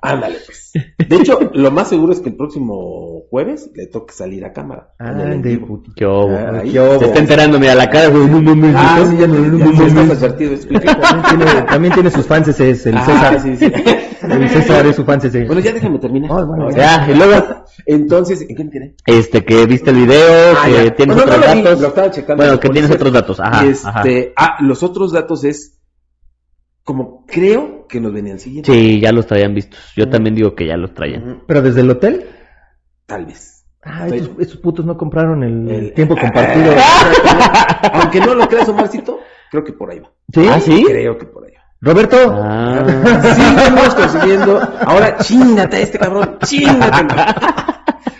[0.00, 0.72] Ándale, pues.
[0.98, 4.94] De hecho, lo más seguro es que el próximo jueves le toque salir a cámara.
[5.42, 5.66] vivo.
[5.66, 5.92] puti.
[5.94, 6.30] ¿Qué hubo?
[6.34, 6.62] Ah.
[6.64, 8.38] Se está enterando, mira, la cara, güey, no.
[8.78, 9.10] Ah, ¿no?
[9.10, 10.56] sí, ya, no, no, ya no, advertido.
[10.70, 13.40] También tiene, también tiene sus fans ese es el Ah, César.
[13.42, 13.72] sí, sí.
[14.22, 15.44] El César es su fan ese.
[15.44, 16.30] Bueno, ya déjame terminar.
[16.32, 17.44] Ah, bueno, Ya, y luego,
[17.84, 18.94] Entonces, ¿en qué me quedé?
[19.06, 20.94] este, que viste el video, Ah, que ya.
[20.96, 21.80] tienes Bueno, otros datos.
[21.80, 24.56] lo estaba checando Bueno, que tienes otros datos, ajá, este, ajá.
[24.56, 25.78] ah, los otros datos es
[26.86, 28.72] como creo que nos venían siguiendo.
[28.72, 29.78] Sí, ya los traían vistos.
[29.96, 31.42] Yo también digo que ya los traían.
[31.46, 32.26] Pero desde el hotel.
[33.06, 33.64] Tal vez.
[33.82, 36.72] Ah, estos, estos putos no compraron el, El- tiempo compartido.
[37.92, 39.18] Aunque no lo creas, Omarcito,
[39.50, 40.10] creo que por ahí va.
[40.32, 40.46] ¿Sí?
[40.48, 40.84] ¿Ah, sí?
[40.88, 41.62] Creo que por ahí va.
[41.80, 42.84] Roberto, Ah.
[43.36, 44.60] Sí, estamos consiguiendo.
[44.86, 47.14] Ahora chingate a este cabrón, chingate.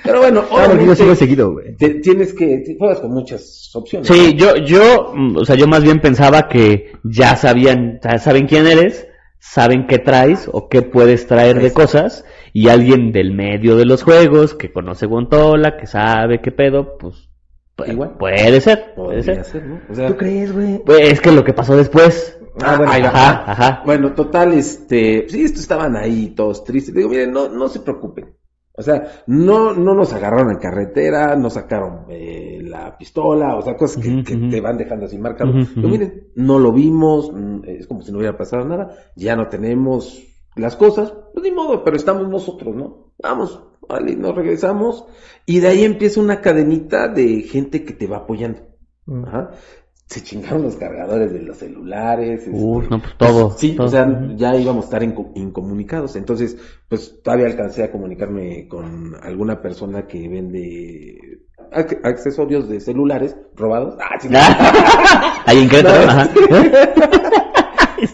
[0.02, 1.76] Pero bueno, Ah, porque yo sigo seguido, güey.
[1.76, 4.08] te- tienes que te juegas con muchas opciones.
[4.08, 8.46] Sí, yo, yo, mm, o sea, yo más bien pensaba que ya sabían, ya saben
[8.46, 9.06] quién eres,
[9.38, 14.02] saben qué traes o qué puedes traer de cosas, y alguien del medio de los
[14.02, 17.28] juegos, que conoce Guantola, que sabe qué pedo, pues,
[17.76, 18.16] pu- Igual.
[18.18, 19.44] puede ser, puede Podría ser.
[19.44, 19.80] ser, ¿no?
[19.90, 20.78] O sea, ¿Tú crees, güey?
[20.84, 22.32] Pues es que lo que pasó después,
[22.64, 22.90] Ah, bueno.
[22.90, 23.82] Ajá, ajá.
[23.84, 26.94] Bueno, total, este, sí, estos estaban ahí todos tristes.
[26.94, 28.30] Digo, miren, no, no se preocupen.
[28.76, 33.74] O sea, no, no nos agarraron en carretera, no sacaron eh, la pistola, o sea,
[33.74, 35.50] cosas que, te van dejando así marcado.
[35.50, 35.88] Ujú.
[35.88, 40.22] miren, no lo vimos, mm, es como si no hubiera pasado nada, ya no tenemos
[40.56, 43.12] las cosas, pues ni modo, pero estamos nosotros, ¿no?
[43.22, 45.06] Vamos, vale, nos regresamos,
[45.46, 48.60] y de ahí empieza una cadenita de gente que te va apoyando.
[49.06, 49.24] Mm.
[49.24, 49.50] Ajá.
[50.08, 52.40] Se chingaron los cargadores de los celulares.
[52.42, 53.50] este, Uf, no, pues todo.
[53.58, 53.86] Sí, todo.
[53.88, 56.14] o sea, ya íbamos a estar inco- incomunicados.
[56.14, 56.56] Entonces,
[56.88, 61.40] pues todavía alcancé a comunicarme con alguna persona que vende
[61.72, 63.96] ac- accesorios de celulares robados.
[64.00, 64.28] Ah, sí.
[65.46, 66.10] Ahí en Querétaro, No.
[66.12, 66.30] ajá.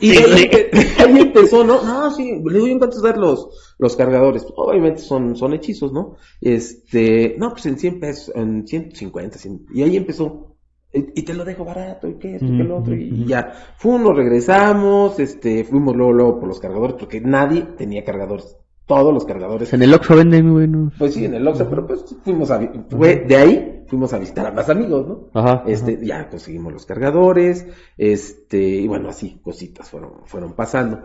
[0.00, 1.02] Y Sí, ahí, sí.
[1.02, 1.82] ahí empezó, ¿no?
[1.82, 4.46] No, sí, le doy en cuánto dar los, los cargadores.
[4.54, 6.14] Obviamente son, son hechizos, ¿no?
[6.40, 9.66] Este, no, pues en 100 pesos, en 150, 100.
[9.74, 10.51] Y ahí empezó.
[10.94, 13.50] Y, te lo dejo barato, y qué esto, y qué lo otro, y, ya.
[13.78, 18.56] Fuimos, regresamos, este, fuimos luego, luego por los cargadores, porque nadie tenía cargadores.
[18.84, 19.72] Todos los cargadores.
[19.72, 20.92] En el Oxxo venden muy buenos.
[20.98, 24.44] Pues sí, en el Oxxo, pero pues fuimos a, fue de ahí, fuimos a visitar
[24.44, 25.28] a más amigos, ¿no?
[25.32, 25.64] Ajá.
[25.66, 31.04] Este, ya conseguimos los cargadores, este, y bueno, así, cositas fueron, fueron pasando.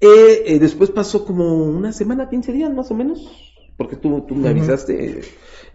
[0.00, 4.34] Eh, eh, después pasó como una semana, 15 días más o menos, porque tú, tú
[4.34, 5.22] me avisaste,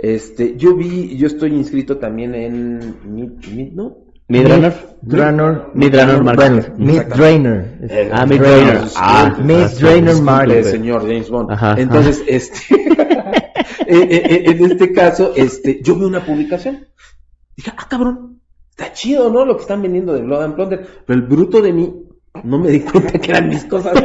[0.01, 3.97] este, yo vi, yo estoy inscrito también en Mid, Mid- ¿no?
[4.27, 4.73] Midrunner.
[5.01, 5.61] Drainer.
[5.73, 6.77] Midrunner Bueno, Market.
[6.77, 7.79] Mid Drainer.
[7.89, 8.65] Eh, Ah, Mid Drainer.
[8.65, 8.89] Drainer.
[8.95, 9.81] Ah, Mid sí.
[9.83, 10.65] Drainer Disculpe, Market.
[10.65, 11.51] señor James Bond.
[11.51, 13.07] Ajá, Entonces, este, eh,
[13.87, 16.85] eh, eh, en este caso, este, yo vi una publicación.
[17.57, 19.43] Dije, ah, cabrón, está chido, ¿no?
[19.43, 20.87] Lo que están vendiendo de Blood and Plunder.
[21.05, 21.93] Pero el bruto de mí,
[22.45, 23.93] no me di cuenta que eran mis cosas.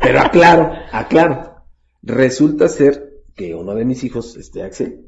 [0.00, 1.54] Pero aclaro, aclaro.
[2.02, 3.07] Resulta ser
[3.38, 5.06] que uno de mis hijos, este Axel,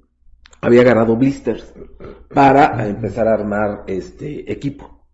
[0.62, 1.74] había agarrado blisters
[2.32, 5.04] para empezar a armar este equipo,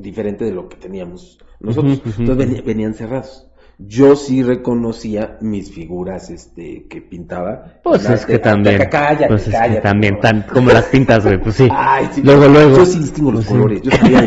[0.00, 2.02] diferente de lo que teníamos nosotros.
[2.18, 3.46] Entonces venían cerrados.
[3.78, 7.80] Yo sí reconocía mis figuras este que pintaba.
[7.82, 8.88] Pues es que también.
[8.90, 11.68] Cállate, pues es que cállate, también, tan como las pintas, güey, pues sí.
[11.72, 12.76] Ay, sí, Luego, luego.
[12.78, 13.52] Yo sí distingo los Pues sí.
[13.54, 13.82] colores.
[13.82, 14.26] Yo sabía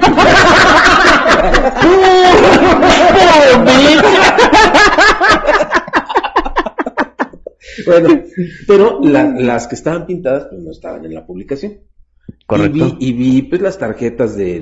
[7.86, 8.22] Bueno,
[8.68, 11.74] pero la- las que estaban pintadas pues no estaban en la publicación.
[12.46, 12.78] Correcto.
[12.78, 14.62] Y vi, y vi, pues las tarjetas de,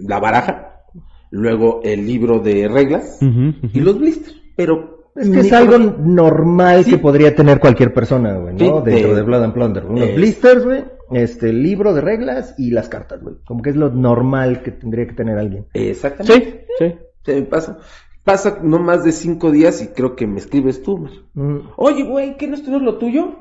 [0.00, 0.82] la baraja,
[1.30, 4.36] luego el libro de reglas y los blisters.
[4.56, 6.92] Pero Es que es algo normal Sí.
[6.92, 8.58] que podría tener cualquier persona, güey, ¿no?
[8.82, 9.84] Sí, Dentro de- de Blood and Plunder.
[9.84, 10.14] Unos eh.
[10.16, 13.34] blisters, güey, este, el libro de reglas y las cartas, güey.
[13.44, 15.66] Como que es lo normal que tendría que tener alguien.
[15.74, 16.66] Exactamente.
[16.78, 16.94] Sí, sí.
[17.24, 17.78] Se me pasa.
[18.24, 20.98] Pasa no más de cinco días y creo que me escribes tú.
[20.98, 21.12] Mar.
[21.34, 21.70] Mm.
[21.76, 23.36] Oye, güey, ¿qué no estuvo lo tuyo?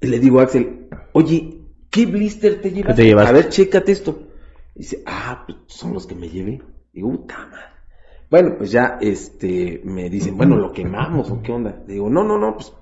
[0.00, 2.96] Y le digo a Axel, oye, ¿qué blister te llevas?
[2.96, 3.12] te?
[3.12, 4.18] A ver, chécate esto.
[4.74, 6.60] dice, ah, pues son los que me llevé.
[6.92, 7.72] Digo, puta madre.
[8.28, 11.82] Bueno, pues ya, este, me dicen, bueno, lo quemamos o qué onda.
[11.86, 12.72] Digo, no, no, no, pues,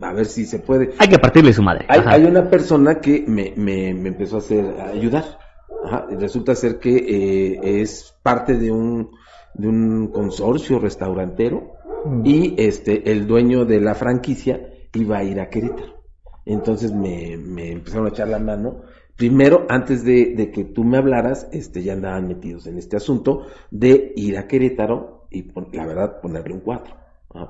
[0.00, 0.92] a ver si se puede.
[0.98, 1.86] Hay que partirle su madre.
[1.88, 5.38] Hay una persona que me, me, me empezó a hacer a ayudar.
[5.84, 9.10] Ajá, resulta ser que eh, es parte de un,
[9.54, 11.76] de un consorcio restaurantero
[12.06, 12.22] Mm.
[12.24, 15.96] y este el dueño de la franquicia iba a ir a Querétaro.
[16.44, 18.82] Entonces me, me empezaron a echar la mano.
[19.16, 23.46] Primero, antes de, de que tú me hablaras, este ya andaban metidos en este asunto
[23.70, 26.94] de ir a Querétaro y la verdad ponerle un 4,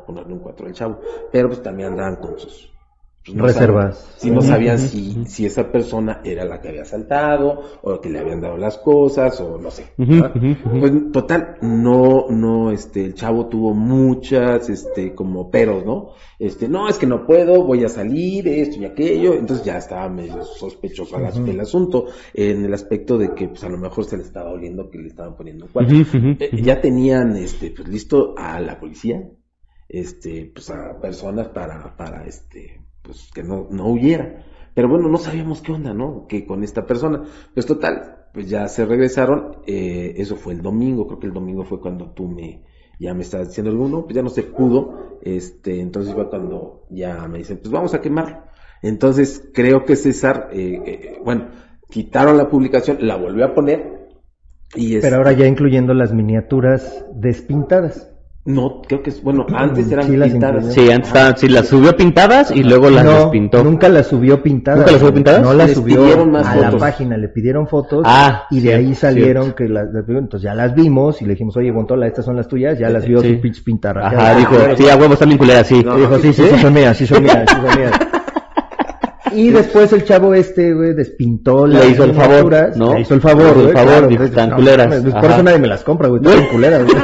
[0.06, 1.00] ponerle un 4 al chavo.
[1.30, 2.72] Pero pues también andaban con sus
[3.26, 3.96] pues, no Reservas.
[3.98, 8.08] sabían- si no sabían si, si esa persona era la que había saltado, o que
[8.08, 9.86] le habían dado las cosas, o no sé.
[9.96, 16.10] Pues total, no, no, este, el chavo tuvo muchas, este, como peros, ¿no?
[16.38, 20.08] Este, no, es que no puedo, voy a salir, esto y aquello, entonces ya estaba
[20.08, 24.22] medio sospechoso el, asunto, en el aspecto de que, pues a lo mejor se le
[24.22, 25.96] estaba oliendo que le estaban poniendo cuatro.
[26.40, 29.22] Eh, ya tenían este pues listo a la policía
[29.88, 34.44] este pues a personas para para este pues que no no huyera.
[34.74, 37.22] Pero bueno no sabíamos qué onda no que con esta persona.
[37.54, 41.64] Pues total pues ya se regresaron eh, eso fue el domingo creo que el domingo
[41.64, 42.64] fue cuando tú me
[43.00, 47.26] ya me estabas diciendo alguno pues ya no se pudo este entonces fue cuando ya
[47.28, 48.42] me dicen pues vamos a quemarlo
[48.82, 51.46] entonces creo que César eh, eh, bueno
[51.88, 54.06] quitaron la publicación la volvió a poner
[54.74, 58.12] y Pero este- ahora ya incluyendo las miniaturas despintadas.
[58.46, 60.64] No, creo que es, bueno, antes eran Sí pintadas.
[60.64, 60.70] incluyó.
[60.70, 63.64] Sí, antes estaban- sí, las subió pintadas y luego las no, despintó.
[63.64, 64.78] nunca las subió pintadas.
[64.78, 65.42] ¿Nunca las subió pintadas?
[65.42, 68.60] No las Les subió pidieron más a la página, le pidieron fotos Ah, y de
[68.68, 69.56] cierto, ahí salieron cierto.
[69.56, 72.46] que las, las- entonces ya las vimos y le dijimos, oye, Gontola, estas son las
[72.48, 73.34] tuyas, ya las vio Sí.
[73.34, 73.98] su pitch pintar.
[73.98, 75.82] Ajá, dijo, sí, a huevo están bien culeras, sí.
[75.84, 75.96] No.
[75.96, 77.92] dijo, sí, sí, sí, son mías, sí son mías, sí son mías.
[79.32, 82.94] Y después el chavo este, güey, despintó Le las hizo el favor, ¿no?
[82.94, 84.96] Le hizo el favor, Le hizo el favor, "Están no, culeras".
[85.02, 86.96] Por eso nadie me las compra, güey, están culeras, güey.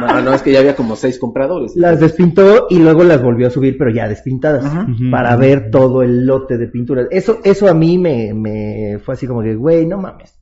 [0.00, 1.74] No, no, es que ya había como seis compradores.
[1.76, 4.64] Las despintó y luego las volvió a subir, pero ya despintadas,
[5.10, 7.08] para ver todo el lote de pinturas.
[7.10, 10.38] Eso, eso a mí me, me fue así como que, güey, no mames.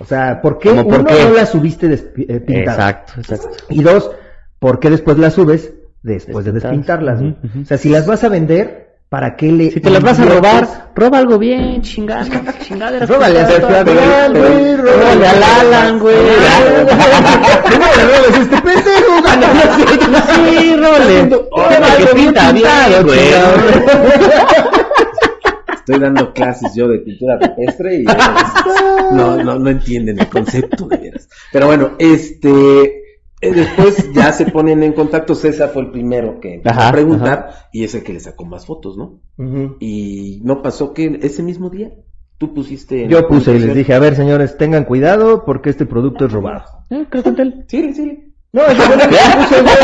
[0.00, 1.24] O sea, ¿por qué ¿Cómo por uno qué?
[1.24, 3.06] no las subiste eh, pintadas?
[3.06, 3.48] Exacto, exacto.
[3.70, 4.10] Y dos,
[4.58, 7.20] ¿por qué después las subes después de despintarlas?
[7.20, 7.60] ujú.
[7.62, 10.24] O sea, si las vas a vender, ¿para qué le Si te las vas a
[10.24, 12.24] robar, roba algo bien, chingada.
[13.06, 16.16] Róbale a Fabián, güey, Róbale al Alan, güey.
[17.70, 19.12] ¿Cómo le robas a este pendejo?
[20.34, 21.28] Sí, róbale.
[21.28, 23.18] Que bien pinta bien, pintado, güey.
[25.74, 28.04] Estoy dando clases yo de pintura rupestre y
[29.12, 31.28] no, no, no entienden el concepto de veras.
[31.52, 33.03] Pero bueno, este
[33.52, 35.34] después ya se ponen en contacto.
[35.34, 38.44] César fue el primero que empezó Ajá, a preguntar y es el que le sacó
[38.44, 39.20] más fotos, ¿no?
[39.80, 41.90] Y no pasó que ese mismo día
[42.38, 43.04] tú pusiste.
[43.04, 46.32] en Yo puse y les dije, a ver señores, tengan cuidado porque este producto es
[46.32, 46.64] robado.
[46.90, 47.64] Eh, creo que con él.
[47.68, 48.20] Sí, sí.
[48.52, 49.74] No, eso fue lo que yo puse, güey.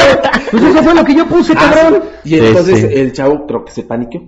[0.50, 2.02] Pues eso fue lo que yo puse, Ah, cabrón.
[2.24, 2.94] Y entonces Sí, sí.
[2.94, 4.22] el chavo creo que se paniqueó.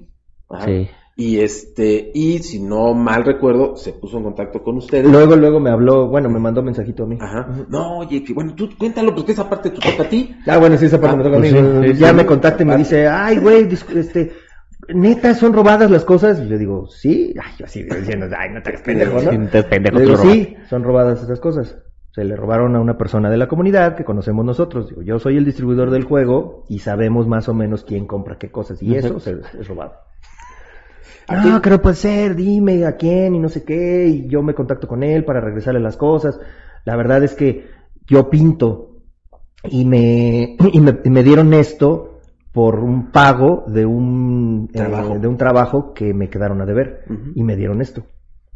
[0.50, 0.64] Ajá.
[0.66, 0.88] Sí.
[1.24, 5.08] Y este, y si no mal recuerdo, se puso en contacto con ustedes.
[5.08, 7.16] Luego, luego me habló, bueno, me mandó mensajito a mí.
[7.20, 7.46] Ajá.
[7.68, 10.35] No, oye, que bueno, tú cuéntalo, porque esa parte te toca a ti.
[10.48, 11.48] Ah, bueno, sí, esa parte Ah, me toca a mí.
[11.50, 12.14] pues sí, sí, ya sí.
[12.16, 14.32] me contacta y me dice, ay, güey, este,
[14.88, 16.40] neta, son robadas las cosas.
[16.40, 17.35] Y yo digo, sí.
[17.40, 19.48] Ay, yo así diciendo, ay, no te hagas pendejo, Sí, ¿no?
[19.48, 21.76] te pendejo, Le digo, sí, son robadas esas cosas.
[22.11, 24.88] Se le robaron a una persona de la comunidad que conocemos nosotros.
[24.88, 28.50] Digo, yo soy el distribuidor del juego y sabemos más o menos quién compra qué
[28.50, 28.82] cosas.
[28.82, 29.92] Y eso se- es robado.
[31.28, 34.06] ¿A No, que no puede ser, dime a quién y no sé qué.
[34.08, 36.38] Y yo me contacto con él para regresarle las cosas.
[36.84, 37.66] La verdad es que
[38.06, 38.96] yo pinto
[39.68, 42.20] y me, y me, y me dieron esto
[42.52, 45.18] por un pago de un, eh, Trabajo.
[45.18, 47.04] de un trabajo que me quedaron a deber.
[47.34, 48.02] Y me dieron esto.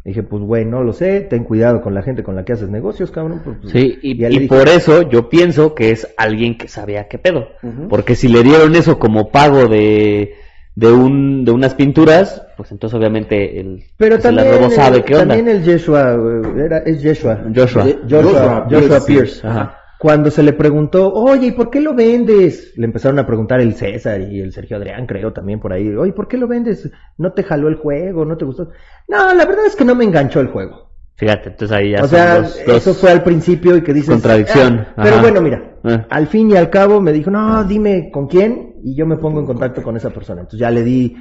[0.05, 2.69] Dije, pues güey, no lo sé, ten cuidado con la gente con la que haces
[2.69, 3.41] negocios, cabrón.
[3.43, 7.09] pues, pues, Sí, y, y dije, por eso yo pienso que es alguien que sabía
[7.09, 7.49] qué pedo.
[7.89, 10.35] Porque si le dieron eso como pago de,
[10.77, 15.03] de, un, de unas pinturas, pues entonces obviamente el Pero que se también, el- sabe
[15.05, 15.35] qué onda.
[15.35, 17.41] también el Yeshua, güey, era, es Yeshua.
[17.55, 17.83] Joshua.
[17.85, 19.35] Joshua, Joshua Joshua, Pierce, Pierce.
[19.41, 19.47] sí.
[19.47, 19.79] Ajá.
[19.99, 22.75] Cuando se le preguntó, oye, ¿y por qué lo vendes?
[22.77, 25.89] Le empezaron a preguntar el César y el Sergio Adrián, creo, también por ahí.
[25.97, 26.91] Oye, ¿por qué lo vendes?
[27.17, 28.27] ¿No te jaló el juego?
[28.27, 28.69] ¿No te gustó?
[29.09, 30.91] No, la verdad es que no me enganchó el juego.
[31.15, 34.11] Fíjate, entonces ahí ya o son sea, eso fue al principio y que dices...
[34.11, 36.05] Contradicción, "Ah", pero bueno, mira, Eh.
[36.11, 39.41] al fin y al cabo me dijo, no, dime con quién y yo me pongo
[39.41, 40.43] en contacto con esa persona.
[40.43, 41.17] Entonces ya le di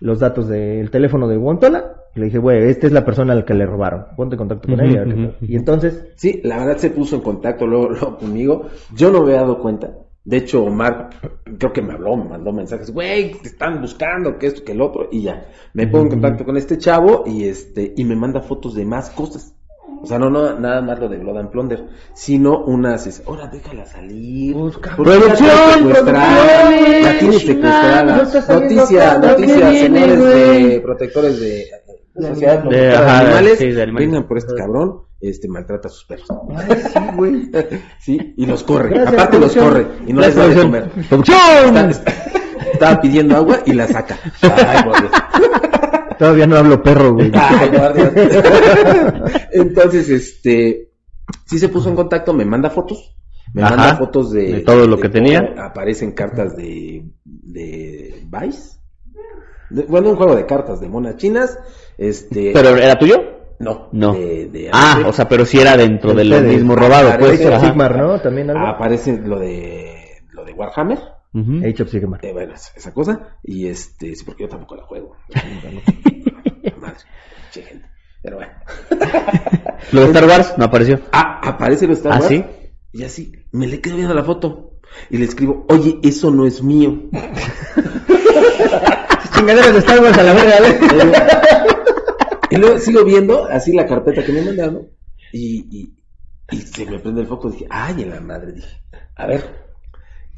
[0.00, 3.36] los datos del teléfono de Wontola y le dije, güey, esta es la persona a
[3.36, 4.06] la que le robaron.
[4.16, 5.04] Ponte en contacto con ella.
[5.42, 8.68] Y entonces, Sí, la verdad se puso en contacto luego, luego conmigo.
[8.96, 9.92] Yo no me había dado cuenta.
[10.24, 11.10] De hecho, Omar
[11.58, 14.80] creo que me habló, me mandó mensajes, güey, te están buscando, que esto, que el
[14.80, 15.46] otro, y ya.
[15.74, 19.10] Me pongo en contacto con este chavo y este, y me manda fotos de más
[19.10, 19.54] cosas.
[20.02, 23.48] O sea, no, no, nada más lo de Blood and Plunder, sino unas, es, ahora
[23.48, 24.54] déjala salir.
[24.54, 28.16] Pues, Porque producción, la tienes secuestrada, producción, La tienes chingada, secuestrada.
[28.16, 29.26] no está saliendo Noticias, acá, ¿no?
[29.28, 31.64] noticias, ¿Qué viene, señores de protectores de,
[32.20, 34.08] Sociedad De- de ajá, Animales, sí, de animales.
[34.08, 36.26] vengan por este cabrón, este, maltrata a sus perros.
[36.56, 37.50] ay, sí, güey.
[38.00, 38.90] Sí, y los corre.
[38.90, 40.90] Gracias, Aparte los corre y no les da de comer.
[41.08, 41.36] ¡Producción!
[41.76, 42.12] Está- está-
[42.72, 44.18] Estaba pidiendo agua y la saca.
[44.42, 45.12] Ay, por Dios.
[46.20, 47.32] Todavía no hablo perro, güey.
[49.52, 50.90] Entonces, este,
[51.46, 53.16] sí se puso en contacto, me manda fotos.
[53.54, 55.54] Me Ajá, manda fotos de, de todo lo que tenía.
[55.58, 58.78] Aparecen cartas de, de Vice.
[59.70, 61.58] De- bueno, un juego de cartas de monas chinas.
[61.96, 63.16] Este, ¿Pero era tuyo?
[63.58, 64.12] no, No.
[64.12, 67.38] de- de- Ah, o sea, pero si era dentro de lo mismo robado, Ah, pues.
[67.40, 68.20] Sigmar, ¿no?
[68.20, 68.66] También algo.
[68.66, 69.94] aparece lo de,
[70.32, 70.98] lo de Warhammer.
[71.32, 71.60] Ujú.
[71.64, 72.24] Age of Sigmar.
[72.24, 73.36] Eh, bueno, esa, esa cosa.
[73.42, 75.16] Y este, sí, porque yo tampoco la juego.
[76.80, 76.96] Madre,
[77.52, 77.86] che gente.
[78.22, 78.52] Pero bueno.
[79.92, 81.00] Lo de Star Wars no apareció.
[81.12, 82.28] Ah, aparece lo Star ¿Ah, Wars.
[82.28, 82.44] sí?
[82.92, 84.78] Y así, me le quedo viendo la foto.
[85.08, 87.04] Y le escribo, oye, eso no es mío.
[89.34, 90.78] Chingaderas de Star Wars a la verga, ¿eh?
[92.50, 94.88] y luego sigo viendo así la carpeta que me mandaron.
[95.32, 95.94] Y, y,
[96.50, 97.50] y se me prende el foco.
[97.50, 98.52] Dije, ay, en la madre.
[98.52, 98.82] Dije,
[99.16, 99.69] a ver,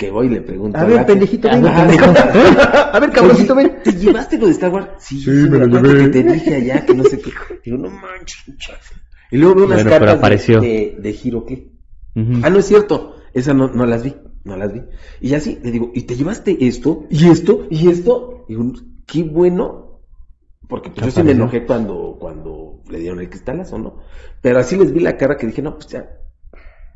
[0.07, 0.79] que voy y le pregunto.
[0.79, 1.65] A ver, pendejito, ven.
[1.67, 2.91] Ah.
[2.95, 3.79] A ver, cabroncito, ven.
[3.83, 4.88] ¿Te llevaste lo de Star Wars?
[4.99, 6.05] Sí, Sí, me lo acuerdo llevé.
[6.05, 7.31] que te dije allá que no sé qué.
[7.65, 8.45] Digo, no manches.
[9.31, 10.61] Y luego veo unas Bueno, cartas apareció.
[10.61, 11.69] de, de.
[12.43, 13.17] Ah, no es cierto.
[13.33, 14.15] Esa no, no las vi.
[14.45, 14.83] No las vi.
[15.21, 17.05] Y así le digo, ¿y te llevaste esto?
[17.11, 17.67] ¿Y esto?
[17.71, 18.45] ¿Y esto?
[18.49, 18.73] Digo,
[19.07, 20.01] qué bueno.
[20.69, 23.99] Porque pues, yo sí me enojé cuando, cuando le dieron el cristalazo, ¿no?
[24.41, 26.09] Pero así les vi la cara que dije, no, pues ya.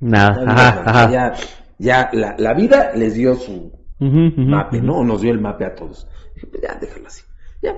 [0.01, 1.11] Nada, ya, ajá, ajá.
[1.11, 1.33] ya,
[1.79, 4.81] ya la, la vida les dio su ujú, mape.
[4.81, 5.05] ¿no?
[5.05, 6.09] Nos dio el mape a todos.
[6.35, 7.23] Dije, pues ya, déjalo así.
[7.63, 7.77] Ya.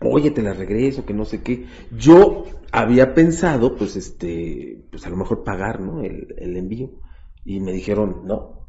[0.00, 1.66] Oye, te la regreso, que no sé qué.
[1.90, 6.02] Yo había pensado, pues, este, pues a lo mejor pagar, ¿no?
[6.02, 6.90] El, el envío.
[7.44, 8.63] Y me dijeron, no,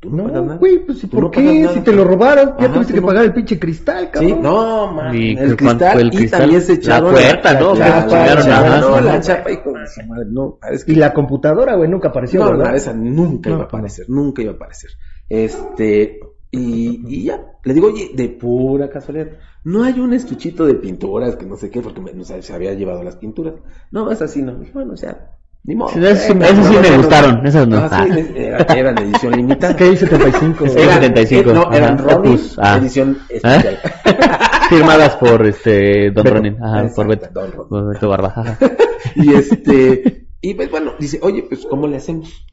[0.00, 0.56] tú no, No, nada.
[0.56, 1.42] güey, pues ¿y ¿por no qué?
[1.62, 1.74] nada.
[1.74, 4.30] Si te lo robaron, ya Ajá, tuviste que no- pagar el pinche cristal, cabrón.
[4.32, 6.40] Sí, no, man, ¿Y el cristal, el y cristal?
[6.40, 7.74] también se La echaron puerta, ¿no?
[7.74, 10.94] La, Se la, la- no, la chapa, hijo de su madre, no, es que Y
[10.96, 12.70] la computadora, güey, nunca apareció, no, ¿verdad?
[12.70, 13.68] no, esa nunca No, iba a no.
[13.68, 14.90] aparecer, nunca iba a aparecer.
[15.28, 16.18] Este,
[16.50, 19.28] y, y ya, le digo, oye, de pura casualidad,
[19.64, 22.52] no hay un estuchito de pinturas que no sé qué, porque me- no sé, se
[22.54, 23.54] había llevado las pinturas.
[23.90, 24.54] No, es así, no.
[24.56, 25.36] Dije, bueno, o sea,
[25.70, 25.90] ni modo.
[25.90, 27.00] Sí, esas sí- Venga, esas sí no, me no, no.
[27.02, 27.76] gustaron, esas no.
[27.78, 29.76] Ah, sí, era- eran de edición limitada.
[29.76, 30.64] ¿Qué dice 75?
[30.64, 30.86] Es güey?
[30.86, 32.76] que- 75, No, eran ajá, Ronin, Opus, ah.
[32.78, 33.78] edición especial.
[34.68, 36.26] Firmadas por este Don.
[36.26, 37.68] Ronin, ajá, por Beto, Don Ronin.
[37.68, 38.58] por Beto Barba.
[39.16, 42.46] Y este, y pues bueno, dice, oye, pues ¿cómo le hacemos?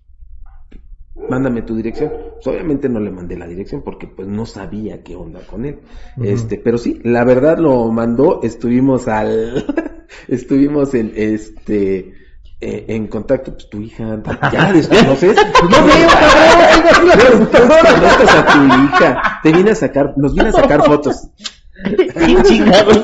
[1.30, 2.12] Mándame tu dirección.
[2.36, 5.80] Pues obviamente no le mandé la dirección porque pues no sabía qué onda con él.
[6.22, 9.66] Este, pero sí, la verdad lo mandó, estuvimos al,
[10.28, 12.14] estuvimos en este,
[12.60, 14.18] eh, en contacto, pues tu hija,
[14.52, 15.36] ya desconoces.
[15.36, 17.82] Pues no veo, cabrón, tengo aquí la computadora.
[17.94, 21.30] Conoces a tu hija, te vine a sacar, nos vine a sacar fotos.
[21.86, 23.04] ¡Qué chingados!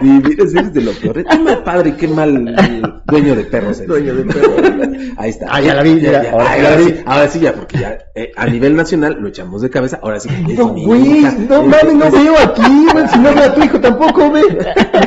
[0.00, 1.24] Y mira, eres de lo peor.
[1.24, 3.78] Qué mal padre, qué mal eh, dueño de perros.
[3.78, 3.88] eres.
[3.88, 4.88] Dueño de perros.
[5.16, 5.46] Ahí está.
[5.50, 6.30] Ah, ya la vi, ya.
[6.32, 9.16] ahora, Ah, ya la ahora sí, ahora sí ya, porque ya eh, a nivel nacional
[9.20, 9.98] lo echamos de cabeza.
[10.02, 10.28] Ahora sí.
[10.56, 13.08] No, güey, no Es- mames, no veo aquí, güey.
[13.08, 14.42] Si no veo a tu hijo tampoco, ve.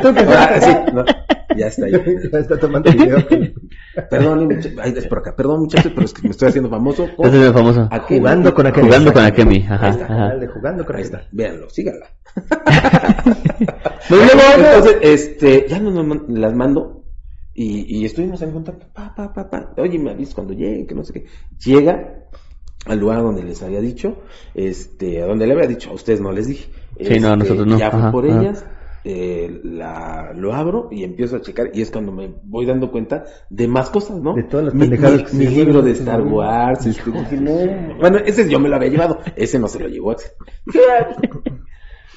[0.03, 1.05] Ahora sí, no,
[1.57, 1.89] ya está.
[1.89, 1.97] Ya.
[2.31, 3.17] Ya está tomando video.
[4.09, 5.35] Perdón, mucha- ay, es por acá.
[5.35, 7.07] Perdón, muchachos, pero es que me estoy haciendo famoso.
[7.15, 7.87] con- Ese es el famoso.
[7.91, 8.19] Akemi.
[8.19, 8.87] Jugando con Akemi.
[8.87, 9.85] Jugando con Akemi, ajá.
[9.85, 10.05] Ahí está.
[10.05, 10.33] ajá.
[10.53, 11.17] Jugando con Ahí Akemi.
[11.17, 12.05] está, véanlo, síganla.
[14.09, 14.67] Muy bien, bueno.
[14.67, 17.03] Entonces, este, ya no nos man- las mando
[17.53, 18.85] y, y estuvimos en contacto.
[18.93, 19.73] Pa, pa, pa, pa.
[19.77, 21.25] Oye, me avisas cuando llegue, que no sé qué.
[21.65, 22.23] Llega
[22.85, 24.17] al lugar donde les había dicho,
[24.53, 26.69] este, a donde le había dicho, a ustedes no les dije.
[26.99, 27.77] Sí, no, a Este, nosotros no.
[27.77, 28.39] Ya Ajá, por ajá.
[28.41, 28.65] ellas,
[29.09, 33.23] eh, la, lo abro y empiezo a checar y es cuando me voy dando cuenta
[33.49, 34.33] de más cosas, ¿no?
[34.35, 37.37] De todas las Mi- pendejadas mi, que se mi libro de Star Wars, este, dije,
[37.37, 37.97] no.
[37.99, 40.31] Bueno, ese yo me lo había llevado, ese no se lo llevó Axel.
[40.65, 41.55] Dije, "Ah, pues,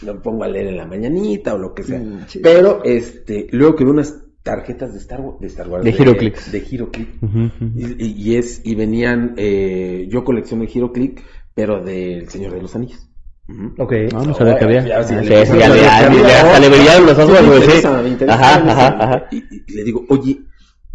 [0.03, 2.00] lo pongo a leer en la mañanita o lo que sea.
[2.00, 2.40] Pinche.
[2.40, 5.85] Pero, este, luego que veo unas tarjetas de Star Wars, de Star Wars.
[5.85, 6.50] De Giroclix.
[6.50, 7.22] De Giroclix.
[7.22, 7.50] Ujú.
[7.76, 11.22] Y, y- y es, y venían, eh, yo colecciono Giroclix,
[11.55, 13.10] pero del Señor de los Anillos.
[13.78, 13.92] Ok.
[14.12, 14.86] No, no sabía que había.
[14.86, 17.86] Ya, sí, Sí, le- sí, brillaron los ojos, güey, sí.
[18.28, 19.28] Ajá, ajá, ajá.
[19.30, 20.40] Y, y le digo, oye,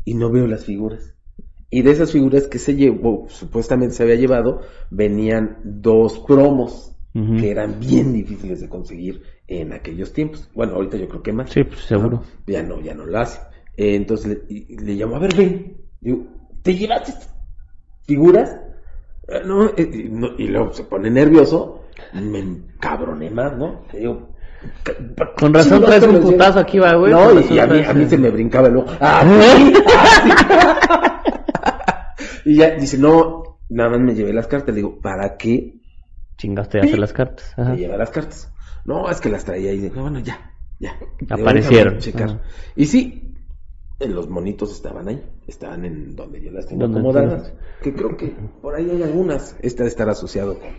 [0.04, 1.14] y no veo las figuras.
[1.70, 7.38] Y de esas figuras que se llevó, supuestamente se había llevado, venían dos promos Ujú.
[7.38, 10.50] que eran bien difíciles de conseguir en aquellos tiempos.
[10.54, 11.50] Bueno, ahorita yo creo que más.
[11.50, 12.18] Sí, pues seguro.
[12.18, 12.24] ¿no?
[12.48, 13.40] Ya no, ya no lo hace.
[13.78, 15.78] Eh, entonces le, le llamo, a ver, ven.
[16.00, 16.26] Digo,
[16.62, 17.36] ¿te llevaste estas
[18.04, 18.58] figuras?
[19.28, 21.82] "Ah, no, eh, y, no", y luego se pone nervioso.
[22.14, 23.84] Me encabroné más, ¿no?
[23.94, 24.30] Le digo,
[25.38, 26.34] Con razón "Chingados traes te un los llevas".
[26.48, 27.12] putazo aquí, va, güey.
[27.12, 28.92] No, y, a, mí, a mí se me brincaba el ojo.
[29.00, 29.24] ¡Ah,
[29.56, 29.74] sí!
[32.52, 34.70] y ya dice, no, nada más me llevé las cartas.
[34.70, 35.76] Le digo, ¿para qué
[36.38, 37.54] Chingaste a hacer las cartas.
[37.58, 37.72] Ajá.
[37.72, 38.52] me lleva las cartas.
[38.84, 40.94] No, es que las traía y dije, no, bueno, ya, ya.
[41.30, 41.98] Aparecieron.
[42.00, 42.42] checar.
[42.76, 43.25] Y sí,
[44.00, 47.54] los monitos estaban ahí, estaban en donde yo las tengo ¿Dónde acomodadas.
[47.82, 49.56] Que creo que por ahí hay algunas.
[49.62, 50.70] Esta de estar asociado con.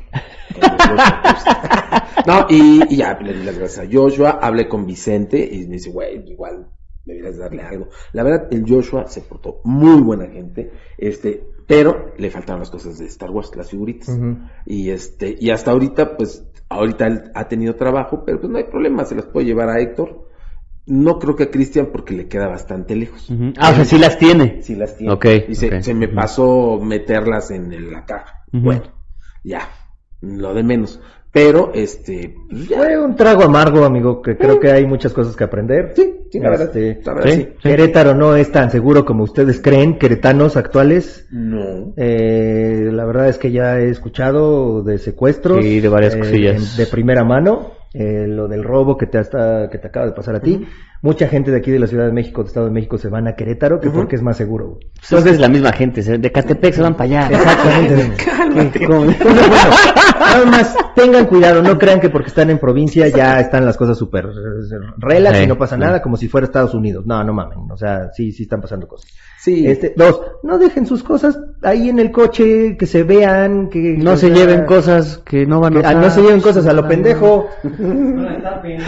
[0.60, 1.04] con los
[2.26, 5.74] no, y, y ya le di las gracias a Joshua, hablé con Vicente y me
[5.74, 6.68] dice, güey, igual
[7.06, 7.88] deberías darle algo.
[8.12, 12.98] La verdad, el Joshua se portó muy buena gente, este, pero le faltaron las cosas
[12.98, 14.18] de Star Wars, las figuritas.
[14.66, 18.64] Y este, y hasta ahorita, pues, ahorita él ha tenido trabajo, pero pues no hay
[18.64, 20.25] problema, se las puede llevar a Héctor.
[20.86, 23.28] No creo que a Cristian porque le queda bastante lejos.
[23.58, 24.62] Ah, o sea, sí las tiene.
[24.62, 25.12] Sí las tiene.
[25.12, 28.44] Ok, Y se, se me pasó meterlas en el- la caja.
[28.52, 28.82] Bueno,
[29.42, 29.68] ya,
[30.20, 31.00] lo de menos.
[31.32, 32.78] Pero, este, pues ya.
[32.78, 35.92] Fue un trago amargo, amigo, que creo que hay muchas cosas que aprender.
[35.94, 37.42] Sí, sí, la verdad, Este, la verdad, sí.
[37.42, 37.48] sí.
[37.62, 41.26] Querétaro no es tan seguro como ustedes creen, queretanos actuales.
[41.30, 41.92] No.
[41.96, 45.62] Eh, la verdad es que ya he escuchado de secuestros.
[45.62, 46.72] Sí, de varias eh, cosillas.
[46.72, 47.72] en- de primera mano.
[47.94, 50.66] Eh, lo del robo que te, hasta, que te acaba de pasar a ti.
[51.02, 53.28] Mucha gente de aquí de la Ciudad de México, de Estado de México, se van
[53.28, 54.70] a Querétaro, que porque es más seguro.
[54.70, 54.90] güey.
[55.02, 56.02] Entonces es la misma gente.
[56.18, 57.28] De Catepec se van para allá.
[57.36, 58.16] Exactamente.
[58.82, 59.12] Entonces, bueno,
[60.18, 63.98] nada más tengan cuidado, no crean que porque están en provincia ya están las cosas
[63.98, 65.80] súper eh, relax y Sí, no pasa sí.
[65.82, 67.04] nada, como si fuera Estados Unidos.
[67.06, 69.10] No, no mamen, o sea, sí, sí están pasando cosas.
[69.38, 69.66] Sí.
[69.66, 74.16] Este, dos, no dejen sus cosas ahí en el coche, que se vean, que No
[74.16, 76.02] se sea, lleven cosas que no van que- a ah, usar.
[76.02, 77.46] no se lleven cosas a lo pendejo.
[77.78, 78.78] No la tapen.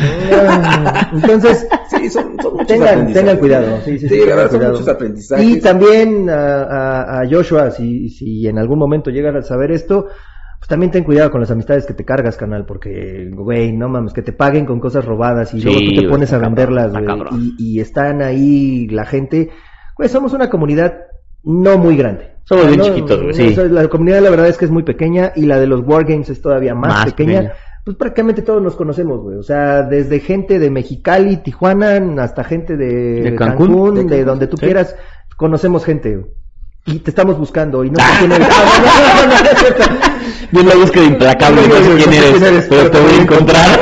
[1.13, 3.79] Entonces, Sí, son, son muchos tengan, cuidado.
[3.85, 4.73] Sí, sí, sí, Sí, la tengan verdad, son cuidado.
[4.75, 5.45] muchos aprendizajes.
[5.49, 10.07] Y también a, a- a Joshua, si, si en algún momento llegan a saber esto,
[10.59, 14.13] pues también ten cuidado con las amistades que te cargas, canal, porque, güey, no mames,
[14.13, 17.55] que te paguen con cosas robadas y Sí, luego tú te pones a venderlas, güey,
[17.59, 19.51] y están ahí la gente,
[19.99, 20.95] güey, somos una comunidad
[21.45, 22.33] no muy grande.
[22.45, 23.49] Somos bien no- chiquitos, güey, sí.
[23.49, 25.83] o sea, la comunidad la verdad es que es muy pequeña y la de los
[25.87, 27.41] Wargames es todavía más, Más pequeña.
[27.41, 27.53] pequeña.
[27.85, 29.37] Pues prácticamente todos nos conocemos, güey.
[29.39, 34.07] O sea, desde gente de Mexicali, Tijuana, hasta gente de, De Cancún, Cancún.
[34.07, 34.65] de, donde tú sí.
[34.67, 34.95] quieras,
[35.37, 36.31] conocemos gente, güey.
[36.87, 38.49] Y te estamos buscando y no sé quién eres.
[38.51, 40.19] Ah.
[40.53, 43.81] Yo la búsqueda implacable, no sé quién eres, pero te voy a encontrar.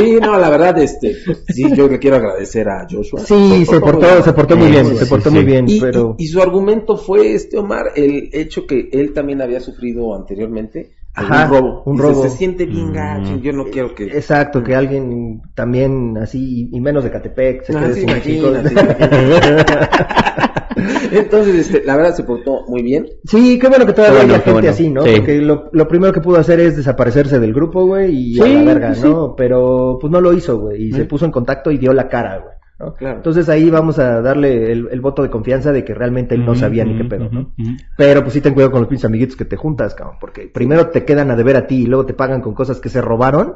[0.00, 1.14] Sí, no, la verdad, este,
[1.48, 3.20] sí, yo le quiero agradecer a Joshua.
[3.20, 5.34] Sí, se portó, se portó muy bien, se sí, portó sí.
[5.36, 6.14] muy bien, Y, pero...
[6.18, 10.92] y- y su argumento fue este, Omar, el hecho que él también había sufrido anteriormente
[11.14, 11.82] Ajá, robo.
[11.86, 12.22] un Dice, robo.
[12.22, 12.92] Se siente bien Mm.
[12.92, 14.04] gacho, yo no quiero que...
[14.04, 18.74] Exacto, que alguien también así, y menos de Catepec, se Ah, quede sí, sin imagínate.
[21.12, 23.06] Entonces, este, la verdad se portó muy bien.
[23.24, 24.70] Sí, qué bueno que todavía bueno, gente bueno.
[24.70, 25.02] así, ¿no?
[25.02, 25.12] Sí.
[25.16, 28.54] Porque lo, lo primero que pudo hacer es desaparecerse del grupo, güey, y a Sí,
[28.54, 29.08] la verga, sí.
[29.08, 29.34] ¿no?
[29.36, 31.04] Pero pues no lo hizo, güey, y se Sí.
[31.04, 32.54] puso en contacto y dio la cara, güey.
[32.78, 32.94] ¿no?
[32.94, 33.16] Claro.
[33.16, 36.54] Entonces ahí vamos a darle el, el voto de confianza de que realmente él no
[36.54, 37.52] sabía ni qué pedo, ¿no?
[37.98, 40.88] Pero pues sí ten cuidado con los pinches amiguitos que te juntas, cabrón, porque primero
[40.88, 43.52] te quedan a deber a ti y luego te pagan con cosas que se robaron.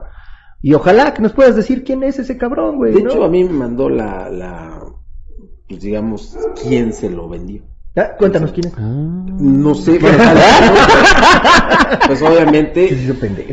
[0.61, 2.93] Y ojalá que nos puedas decir quién es ese cabrón, güey.
[2.95, 3.11] De ¿no?
[3.11, 4.79] hecho, a mí me mandó la, la,
[5.69, 7.63] pues digamos, quién se lo vendió.
[7.97, 8.73] Ah, cuéntanos quién es.
[8.77, 9.27] Ah.
[9.39, 9.99] No sé,
[12.07, 12.91] pues obviamente,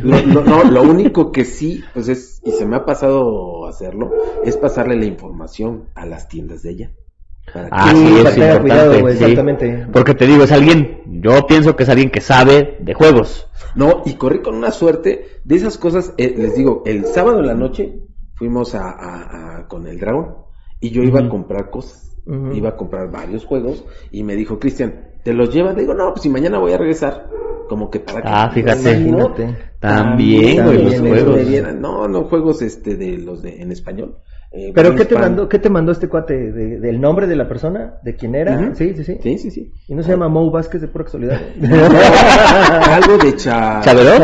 [0.03, 4.11] lo, lo- no, lo único que sí, pues es, y se me ha pasado hacerlo,
[4.43, 6.91] es pasarle la información a las tiendas de ella.
[7.53, 8.59] Para que- Ah, Sí, es importante.
[8.61, 9.05] cuidado, sí.
[9.13, 9.87] exactamente.
[9.91, 13.47] Porque te digo, es alguien, yo pienso que es alguien que sabe de juegos.
[13.75, 17.47] No, y corrí con una suerte de esas cosas, eh, les digo, el sábado en
[17.47, 17.99] la noche
[18.35, 20.35] fuimos a, a- a- con el dragón
[20.81, 22.09] y yo iba a comprar cosas.
[22.53, 25.75] Iba a comprar varios juegos y me dijo, Cristian, ¿te los llevas?
[25.75, 27.29] Le digo, no, pues si mañana voy a regresar,
[27.67, 28.27] como que para que...
[28.27, 28.91] Ah, fíjate.
[28.99, 29.57] Imagínate.
[29.79, 31.39] También, güey, los juegos.
[31.79, 34.17] no, no, juegos este de los de en español.
[34.53, 36.51] Eh, ¿Pero qué te mandó, qué te mandó este cuate?
[36.51, 37.93] ¿De- ¿Del nombre de la persona?
[38.03, 38.73] ¿De quién era?
[38.75, 39.17] Sí, sí, sí.
[39.23, 39.71] Sí, sí, sí.
[39.87, 41.39] ¿Y no se llama Mo Vázquez de pura casualidad?
[42.91, 43.79] Algo de cha...
[43.81, 44.21] ¿Chaverot?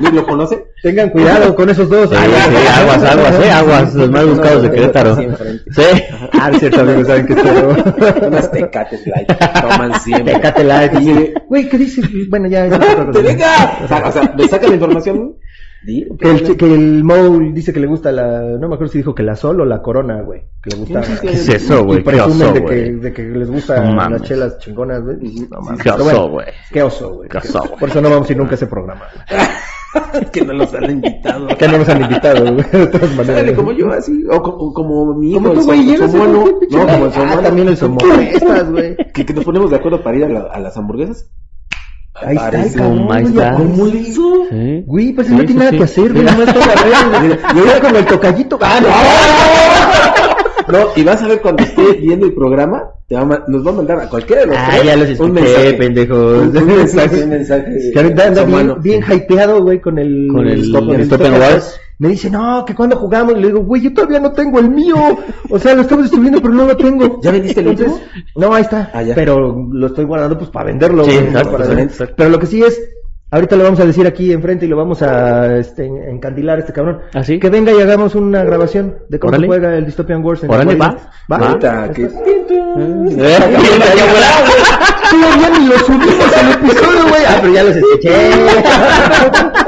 [0.00, 0.64] ¿Ni lo conoce?
[0.82, 2.08] Tengan cuidado con esos dos.
[2.10, 5.16] Sí, sí, aguas, aguas, eh, aguas, los más buscados de Querétaro.
[5.16, 5.82] Sí.
[6.40, 8.26] Ah, es cierto, amigos, saben que esto...
[8.26, 9.28] Unas tecates light.
[9.60, 10.34] Toman siempre.
[10.34, 10.92] Tecate Light.
[10.94, 12.02] Y dice, Güey, ¿qué dice?
[12.30, 12.68] Bueno, ya...
[13.12, 13.78] ¡Te venga!
[13.84, 15.34] O sea, o sea, me saca la información.
[15.86, 17.14] Que el, que el Mo
[17.54, 18.42] dice que le gusta la...
[18.58, 20.42] No me acuerdo si dijo que la Sol o la Corona, güey.
[20.62, 21.00] Que le gusta...
[21.20, 21.98] ¿Qué es eso, Y güey?
[21.98, 22.94] ¿Qué presumen oso, de, que, güey?
[22.96, 24.20] de que les gustan No mames.
[24.20, 25.16] las chelas chingonas, güey.
[25.50, 25.82] No mames.
[25.82, 26.46] Qué oso, bueno, güey.
[26.72, 27.28] Qué oso, güey.
[27.28, 27.78] Qué oso, güey.
[27.78, 29.02] Por eso no vamos a ir nunca a ese programa.
[30.32, 31.46] que no los han invitado.
[31.56, 32.64] Que no nos han invitado, güey.
[32.70, 33.52] De todas maneras.
[33.54, 34.24] Como yo, así.
[34.30, 37.40] O como, como mi hijo, Como tú, el güey, No, como el Ah, somono.
[37.42, 38.96] también el somonestas, güey.
[39.14, 41.30] Que, que nos ponemos de acuerdo para ir a, la- a las hamburguesas.
[42.22, 43.54] Ahí está el cabrón, ahí está.
[43.54, 44.32] ¿cómo le hizo?
[44.50, 44.82] Sí.
[44.86, 45.76] Güey, pues Sí, no tiene nada sí.
[45.78, 47.38] que hacer, güey, nomás güey.
[47.54, 48.58] Y ahora con el tocallito.
[48.60, 48.80] ¡Ah,
[50.70, 53.70] No, y vas a ver cuando esté viendo el programa, te va a nos va
[53.70, 55.72] a mandar a cualquiera de los Ah, tres ya los un mensaje.
[55.74, 56.42] pendejos.
[56.42, 57.90] Un, un mensaje, un mensaje.
[57.94, 60.28] Que ahorita anda bien, bien hypeado, güey, con el...
[60.30, 61.80] Con el Dystopian Dystopian Wars.
[62.00, 64.70] Me dice, no, que cuando jugamos, y le digo, güey, yo todavía no tengo el
[64.70, 64.94] mío.
[65.50, 67.20] O sea, lo estamos distribuyendo, pero no lo tengo.
[67.20, 67.98] ¿Ya vendiste el último?
[68.36, 68.90] No, ahí está.
[68.94, 69.02] Ah.
[69.16, 72.14] Pero lo estoy guardando, pues, para venderlo, Sí, güey, exacto, para- exacto, exacto.
[72.16, 72.80] Pero lo que sí es,
[73.32, 76.72] ahorita lo vamos a decir aquí enfrente y lo vamos a este, encandilar a este
[76.72, 77.00] cabrón.
[77.14, 77.40] ¿Ah, sí?
[77.40, 80.80] Que venga y hagamos una grabación de cómo juega el Dystopian Wars en Órale, el
[80.80, 80.96] va.
[81.32, 81.36] ¿Va?
[81.36, 82.06] Ahorita que...
[85.10, 87.22] Todavía ni lo subimos al episodio, güey.
[87.28, 88.30] Ah, pero ya los escuché.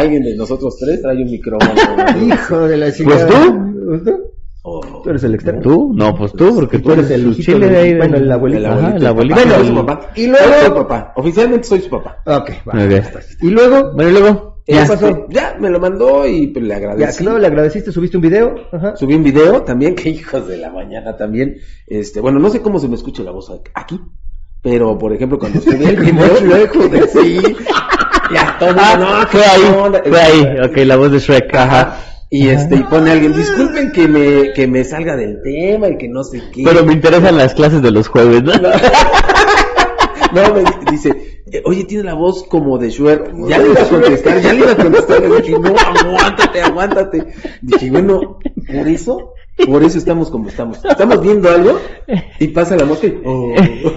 [0.00, 1.72] Alguien de nosotros tres trae un micrófono.
[2.26, 2.86] Hijo de la.
[2.86, 3.84] Pues tú.
[3.88, 4.20] ¿Pues tú?
[4.62, 4.80] Oh.
[5.02, 5.62] Tú eres el externo.
[5.62, 5.92] ¿Tú?
[5.94, 7.94] No, pues tú, porque tú, Tú eres el chile de ahí.
[7.96, 8.66] bueno, el abuelito.
[8.68, 9.34] Ajá, el abuelito.
[9.36, 10.10] Bueno, soy su papá.
[10.14, 11.12] y luego- Soy su papá.
[11.16, 12.16] Oficialmente soy su papá.
[12.26, 12.84] Ok, va.
[12.84, 13.22] Ok.
[13.40, 14.62] Y luego, Bueno, y luego.
[14.66, 15.26] ¿qué Este, pasó?
[15.30, 17.18] Ya, me lo mandó y pues, le Ya, agradecí.
[17.18, 18.54] que luego le agradeciste, subiste un video.
[18.70, 18.96] Ajá.
[18.96, 21.56] Subí un video también, que hijos de la mañana también.
[21.86, 23.98] Este, bueno, no sé cómo se me escucha la voz aquí,
[24.62, 26.28] pero por ejemplo cuando subí el video,
[27.08, 27.40] sí,
[28.32, 30.44] ya todo, Ah, no, fue ahí, fue ahí.
[30.64, 31.96] Ok, la voz de Shrek, ajá.
[32.32, 36.08] Y este, y pone alguien, disculpen que me, que me salga del tema y que
[36.08, 36.62] no sé qué.
[36.64, 38.52] Pero me interesan las clases de los jueves, ¿no?
[38.52, 38.60] No,
[40.54, 43.32] me di- dice, eh, oye, tiene la voz como de Shrek.
[43.48, 45.20] Ya le iba a contestar, ya le iba a contestar.
[45.22, 47.26] Le dije, no, aguántate, aguántate.
[47.62, 49.32] Dije, bueno, por eso,
[49.66, 50.84] por eso estamos como estamos.
[50.84, 51.80] Estamos viendo algo
[52.38, 53.54] y pasa la mosca y, oh.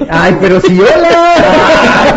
[0.09, 2.16] Ay, pero si hola.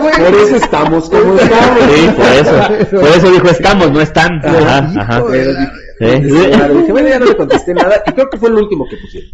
[0.00, 1.78] Por eso estamos como estamos.
[1.94, 3.00] Sí, por eso.
[3.00, 4.40] Por eso dijo estamos, no están.
[4.44, 5.24] Ajá, ajá.
[5.28, 5.52] Pero
[6.04, 6.50] ¿Eh?
[6.52, 8.02] Claro, dije, bueno, ya no le contesté nada.
[8.06, 9.30] Y creo que fue el último que pusieron.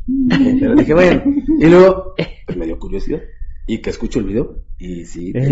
[0.60, 1.22] Pero dije, bueno.
[1.58, 2.14] Y luego,
[2.46, 3.20] pues me dio curiosidad.
[3.66, 4.64] Y que escucho el video.
[4.80, 5.32] Y sí.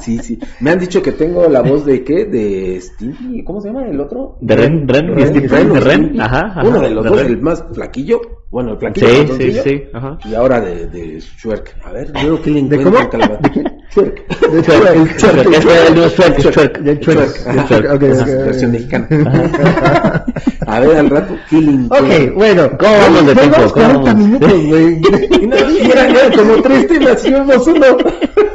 [0.00, 0.38] Sí, sí.
[0.60, 2.26] Me han dicho que tengo la voz de qué?
[2.26, 3.42] De Stimpy.
[3.44, 4.36] ¿Cómo se llama el otro?
[4.40, 6.20] De Ren, Ren, Ren de Ren, Stimpy.
[6.20, 7.30] ajá, ajá, Uno de los de dos, Ren.
[7.32, 8.20] el más flaquillo.
[8.50, 9.06] Bueno, el flaquillo.
[9.08, 10.18] Sí, sí, sí, ajá.
[10.24, 11.74] Y ahora de, de Shwerk.
[11.84, 12.98] A ver, qué le ¿De cómo?
[13.42, 13.72] ¿De quién?
[13.90, 14.22] Shwerk.
[14.50, 14.72] De hecho,
[15.32, 15.60] el que
[16.50, 16.80] Shrek,
[17.94, 18.44] ok, esa ok, ok.
[18.44, 19.08] versión mexicana.
[20.66, 22.06] A ver, al rato, ¿qué le encuentro?
[22.26, 22.70] Ok, bueno.
[22.78, 23.56] ¿Cómo vamos de tiempo?
[23.56, 24.14] ¿Cómo 40 vamos?
[24.16, 25.00] minutos, güey.
[25.42, 27.86] Y no dije, Eran ya como tres temas y vamos uno.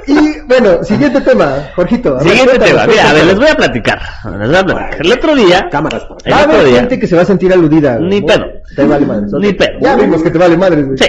[0.07, 2.15] Y bueno, siguiente tema, Jorgito.
[2.15, 3.99] ver, Siguiente tema, mira, a ver, les voy a platicar.
[4.39, 5.05] Les voy a platicar.
[5.05, 7.25] El otro día, Cámaras el Va a otro haber día, gente que se va a
[7.25, 7.97] sentir aludida.
[7.99, 8.45] Ni pedo.
[8.75, 9.27] Te vale madre.
[9.39, 9.79] Ni pedo.
[9.81, 10.97] Ya vimos que te vale madre, güey.
[10.97, 11.07] sí,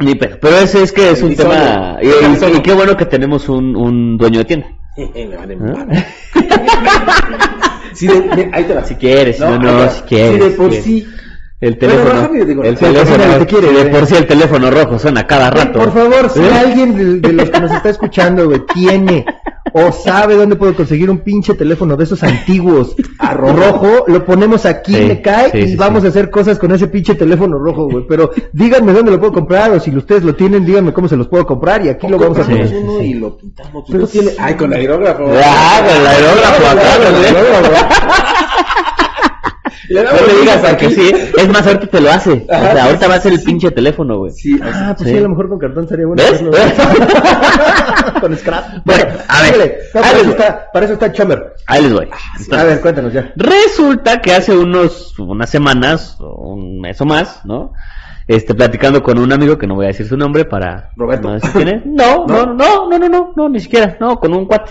[0.00, 0.36] ni pedo.
[0.40, 2.54] Pero ese es que es un tema, y, bisoño.
[2.54, 4.66] y- y qué bueno que tenemos un, un dueño de tienda.
[4.96, 5.64] Me vale ¿Ah?
[5.86, 6.06] madre.
[7.94, 8.84] Sí, de- de- ahí te va.
[8.84, 10.32] Si quieres, si no, ahí no, te si quieres.
[10.42, 10.84] Sí, de por si quieres.
[10.84, 11.06] sí.
[11.60, 13.92] El Bueno, teléfono, rápido, digo, el teléfono, te quiere, si de güey.
[13.92, 15.78] por sí el teléfono rojo suena cada rato.
[15.78, 16.50] Por favor, si ¿Eh?
[16.52, 19.24] alguien de, de los que nos está escuchando, güey, tiene
[19.72, 24.66] o sabe dónde puedo conseguir un pinche teléfono de esos antiguos a rojo, lo ponemos
[24.66, 26.06] aquí, Sí, me cae sí, y sí, vamos sí.
[26.06, 28.04] a hacer cosas con ese pinche teléfono rojo, güey.
[28.08, 31.28] Pero díganme dónde lo puedo comprar o si ustedes lo tienen, díganme cómo se los
[31.28, 32.56] puedo comprar y aquí lo vamos a hacer.
[32.56, 33.10] uno sí, sí.
[33.10, 33.84] y lo pintamos.
[33.90, 34.30] Pero tiene...
[34.38, 35.24] Ay, con aerógrafo.
[35.44, 38.28] Ah, con el aerógrafo acá.
[39.92, 40.86] Le No te digas aquí.
[40.86, 42.30] porque sí, es más, ahorita te lo hace.
[42.32, 43.44] O Ajá, sea, sí, ahorita va a ser el sí.
[43.46, 44.32] pinche teléfono, güey.
[44.32, 45.14] Sí, Ah, pues Sí.
[45.14, 46.22] sí, a lo mejor con cartón sería bueno.
[46.22, 46.42] ¿Ves?
[48.20, 48.64] con scrap.
[48.84, 49.90] Bueno, a ver.
[49.94, 50.30] No, Ahí para, les eso voy.
[50.32, 51.52] está, para eso está Chomer.
[51.66, 52.08] Ahí les voy.
[52.52, 53.32] A ver, cuéntanos ya.
[53.36, 57.72] Resulta que hace unos, unas semanas, o un mes o más, ¿no?
[58.28, 61.28] Este, platicando con un amigo que no voy a decir su nombre para Roberto.
[61.28, 61.82] no decir quién es.
[61.86, 64.70] No, no, no, no, no, no, no, ni siquiera, no, con un cuate,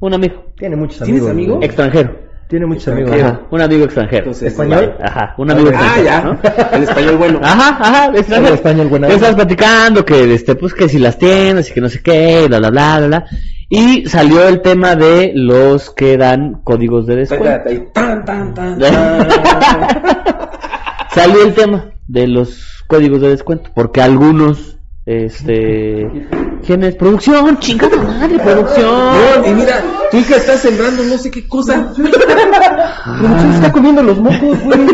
[0.00, 1.30] un amigo, Tiene muchos ¿Tienes amigos.
[1.30, 1.54] amigo?
[1.56, 1.66] güey.
[1.66, 2.23] extranjero.
[2.48, 3.10] Tiene muchos amigos.
[3.12, 4.18] Ajá, un amigo extranjero.
[4.18, 4.94] Entonces, ¿Español?
[5.02, 6.04] Ajá, un amigo Ah, extranjero.
[6.04, 6.20] ya.
[6.22, 6.38] ¿no?
[6.76, 7.40] El español bueno.
[7.42, 8.48] Ajá, ajá, extranjero.
[8.48, 9.08] El español onda.
[9.08, 12.58] estás platicando que, este, pues que si las tiendas y que no sé qué, bla,
[12.58, 13.24] bla, bla, bla, bla.
[13.70, 17.46] Y salió el tema de los que dan códigos de descuento.
[17.48, 17.88] Espérate ahí.
[17.92, 19.28] Tan, tan, tan, tan.
[21.14, 26.08] Salió el tema de los códigos de descuento, porque algunos, este,
[26.64, 26.96] ¿quién es?
[26.96, 28.86] Producción, chingada madre, producción.
[28.86, 31.92] No, y mira, tu hija está sembrando no sé qué cosa.
[31.94, 34.80] Producción está comiendo los mocos, güey.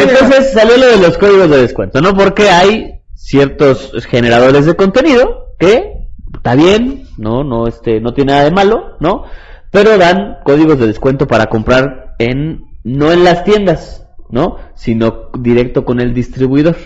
[0.00, 2.14] Entonces salió lo de los códigos de descuento, ¿no?
[2.14, 5.96] Porque hay ciertos generadores de contenido que
[6.34, 9.24] está bien, no, no, este, no tiene nada de malo, ¿no?
[9.70, 14.56] Pero dan códigos de descuento para comprar en, no en las tiendas, ¿no?
[14.74, 16.76] Sino directo con el distribuidor,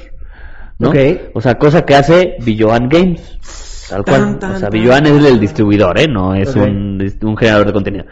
[0.80, 0.88] ¿no?
[0.90, 0.96] Ok.
[1.34, 3.38] O sea, cosa que hace Billoan Games.
[3.88, 4.20] Tal cual.
[4.20, 4.70] Tan, tan, o sea.
[4.70, 6.08] Billoan es el distribuidor, ¿eh?
[6.08, 8.04] No es un, es un generador de contenido.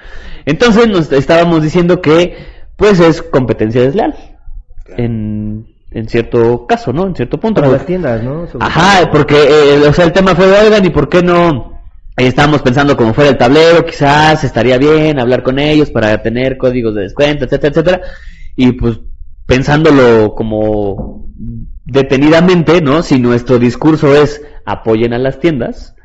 [0.45, 2.37] Entonces nos estábamos diciendo que,
[2.77, 4.15] pues es competencia desleal.
[4.97, 7.07] En, en cierto caso, ¿no?
[7.07, 7.61] En cierto punto.
[7.61, 8.47] Para las tiendas, ¿no?
[8.47, 11.79] Sobre Ajá, porque, eh, o sea, el tema fue de, oigan, ¿y por qué no?
[12.19, 16.59] eh, estábamos pensando como fuera el tablero, quizás estaría bien hablar con ellos para tener
[16.59, 18.01] códigos de descuento, etcétera, etcétera.
[18.57, 19.01] Y pues
[19.47, 21.18] pensándolo como
[21.89, 23.03] detenidamente, ¿no?
[23.03, 25.97] Si nuestro discurso es apoyen a las tiendas,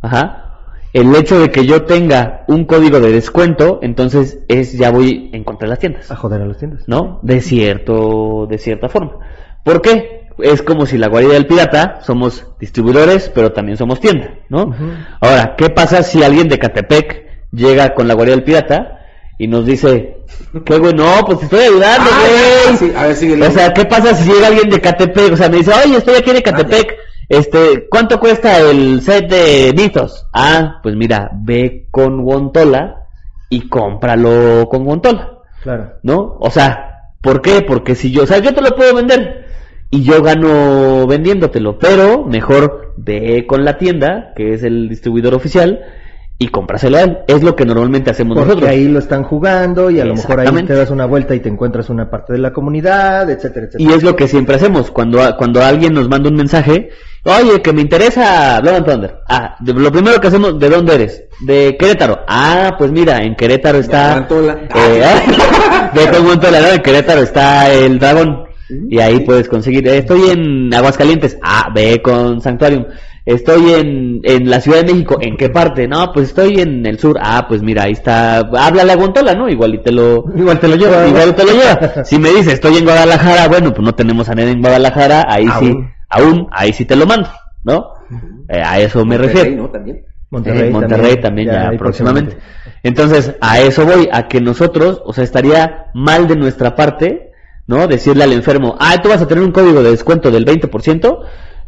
[0.00, 0.44] ajá,
[0.92, 5.42] el hecho de que yo tenga un código de descuento, entonces es ya voy en
[5.42, 6.10] contra de las tiendas.
[6.10, 6.84] A joder a las tiendas.
[6.86, 7.18] ¿no?
[7.22, 9.18] De cierto, de cierta forma.
[9.64, 10.28] ¿Por qué?
[10.38, 14.74] Es como si la guarida del pirata somos distribuidores, pero también somos tienda, ¿no?
[15.20, 19.03] Ahora, ¿qué pasa si alguien de Catepec llega con la guarida del pirata
[19.38, 20.18] y nos dice,
[20.64, 22.20] qué güey, no, pues te estoy ayudando, Ah,
[22.68, 22.76] güey?
[22.78, 23.46] sí, a ver, síguele.
[23.46, 25.32] O sea, ¿qué pasa si llega alguien de Catepec?
[25.32, 26.94] O sea, me dice, oye, estoy aquí de Catepec.
[27.28, 30.26] Este, ¿cuánto cuesta el set de Mythos?
[30.32, 33.06] Ah, pues mira, ve con Wontola
[33.48, 35.38] y cómpralo con Wontola.
[35.62, 35.94] Claro.
[36.02, 36.36] ¿no?
[36.40, 37.62] O sea, ¿por qué?
[37.62, 39.46] Porque si yo, o sea, yo te lo puedo vender
[39.90, 45.80] y yo gano vendiéndotelo, pero mejor ve con la tienda, que es el distribuidor oficial,
[46.44, 47.18] y a él.
[47.26, 48.70] Es lo que normalmente hacemos Porque nosotros.
[48.70, 51.48] ahí lo están jugando y a lo mejor ahí te das una vuelta y te
[51.48, 53.90] encuentras una parte de la comunidad, etcétera, etcétera.
[53.90, 54.90] Y es lo que siempre hacemos.
[54.90, 56.90] Cuando, cuando alguien nos manda un mensaje,
[57.24, 59.14] oye, que me interesa Blood and Thunder.
[59.28, 61.24] Ah, de- lo primero que hacemos, ¿de dónde eres?
[61.40, 62.20] De Querétaro.
[62.28, 64.12] Ah, pues mira, en Querétaro está...
[64.12, 64.58] Guantola.
[64.74, 65.02] Eh,
[65.94, 66.68] de con Guantola, ¿no?
[66.68, 68.44] En Querétaro está el dragón.
[68.88, 69.86] Y ahí puedes conseguir.
[69.88, 71.36] eh, Estoy en Aguascalientes.
[71.42, 72.86] Ah, ve con Sanctuarium.
[73.26, 75.16] Estoy en, en la Ciudad de México.
[75.20, 75.88] ¿En qué parte?
[75.88, 77.16] No, pues estoy en el sur.
[77.22, 78.38] Ah, pues mira, ahí está.
[78.38, 79.48] Háblale a Guantola, ¿no?
[79.48, 80.24] Igual y te lo...
[80.36, 81.08] Igual te lo lleva.
[81.08, 82.04] Igual te lo lleva.
[82.04, 85.46] Si me dices, estoy en Guadalajara, bueno, pues no tenemos a nadie en Guadalajara, ahí
[85.58, 85.74] sí,
[86.10, 86.48] Aún.
[86.52, 87.30] ahí sí te lo mando,
[87.64, 87.86] ¿no?
[88.48, 89.62] Eh, a eso me Monterrey, refiero.
[89.62, 89.70] ¿no?
[89.70, 90.04] También.
[90.30, 92.36] Monterrey en Monterrey también, ya, ahí próximamente.
[92.82, 97.30] Entonces, a eso voy, a que nosotros, o sea, estaría mal de nuestra parte,
[97.66, 97.86] ¿no?
[97.86, 101.18] Decirle al enfermo, ah, tú vas a tener un código de descuento del 20%,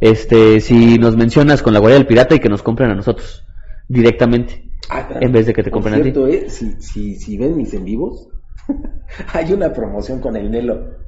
[0.00, 3.44] este, si nos mencionas con la guardia del pirata y que nos compren a nosotros,
[3.88, 4.70] directamente.
[4.88, 5.08] Ah.
[5.20, 6.12] En vez de que te compren a ti.
[6.30, 8.28] eh, si, si, si ven mis en vivos,
[9.32, 11.06] hay una promoción con el Nelo.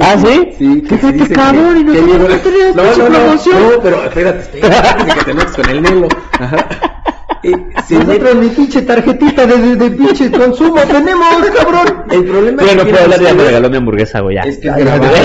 [0.00, 0.52] ¿Ah, sí?
[0.56, 3.62] Sí, que se dice cabrón, y que, no teníamos no, no, no, promoción.
[3.62, 6.08] no, pero espérate, espérate, que te metes con el Nelo.
[6.32, 6.68] Ajá.
[7.42, 7.52] Eh,
[7.88, 12.04] se Nosotros ni pinche tarjetita de, de, pinche consumo tenemos, cabrón.
[12.10, 14.68] El problema Yo no que puedo hablar, ya me regaló mi hamburguesa, güey, es que
[14.68, 15.16] es grabado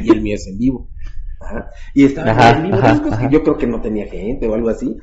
[0.00, 0.88] y el mío es en vivo.
[1.44, 1.70] Ajá.
[1.94, 4.54] Y estaba Ajá, en vivo, ajá, después que yo creo que no tenía gente o
[4.54, 4.96] algo así.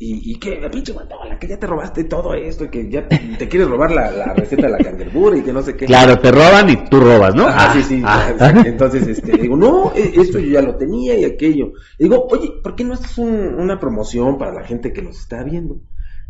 [0.00, 3.18] Y, y que, pinche guantola, que ya te robaste todo esto y que ya te,
[3.36, 5.86] te quieres robar la, la receta de la candelbura y que no sé qué.
[5.86, 7.46] Claro, te roban y tú robas, ¿no?
[7.48, 8.02] Ah, sí, sí.
[8.04, 8.28] ah.
[8.30, 8.60] exacto.
[8.64, 11.72] Entonces, este, digo, no, eh, esto yo ya lo tenía y aquello.
[11.98, 15.18] Y digo, oye, ¿por qué no haces un- una promoción para la gente que nos
[15.18, 15.80] está viendo?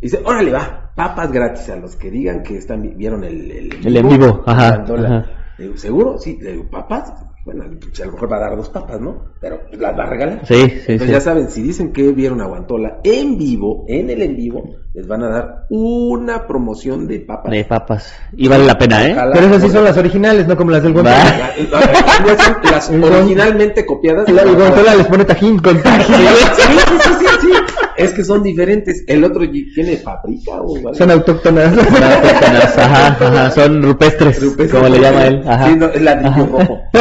[0.00, 3.50] Y dice, órale, va, papas gratis a los que digan que están vi- vieron el,
[3.50, 5.26] el, El en vivo, ajá, ajá.
[5.58, 6.16] Digo, ¿seguro?
[6.18, 7.12] Sí, le digo, papas.
[7.50, 9.24] Bueno, pues, a lo mejor va a dar dos papas, ¿no?
[9.40, 10.40] Pero las va a regalar.
[10.46, 11.12] Sí, sí, Entonces sí.
[11.12, 15.06] ya saben, si dicen que vieron a Guantola en vivo, en el en vivo, les
[15.08, 17.50] van a dar una promoción de papas.
[17.50, 18.12] De papas.
[18.36, 19.12] Y vale la pena, ¿eh?
[19.14, 19.32] Ojalá.
[19.32, 21.16] Pero esas sí son las originales, no como las del Gontola.
[21.16, 21.24] Va.
[21.24, 24.28] La- la- no son las originalmente copiadas.
[24.30, 26.14] La- El Gontola les pone tajín con Sí, tajín.
[26.16, 27.52] sí, sí, sí, sí.
[27.98, 29.04] Es que son diferentes.
[29.06, 30.94] El otro y- tiene paprika o algo.
[30.94, 31.76] Son autóctonas.
[32.78, 34.78] Ajá, ajá, son rupestres, Rupestre.
[34.78, 35.42] como le llama él.
[35.46, 35.68] Ajá.
[35.68, 36.80] Sí, no, es ladrillo rojo.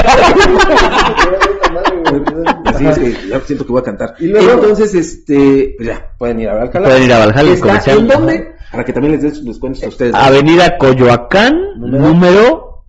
[2.65, 4.15] Así es que ya siento que voy a cantar.
[4.19, 6.87] Y luego- Entonces, este, pues ya, pueden ir a Valhalla.
[6.87, 7.97] Pueden ir a Valhalla, ¿Está comercial.
[7.99, 8.55] ¿En dónde?
[8.71, 10.13] Para que también les des descuentos a ustedes.
[10.13, 12.03] Avenida Coyoacán, Número.
[12.07, 12.83] número.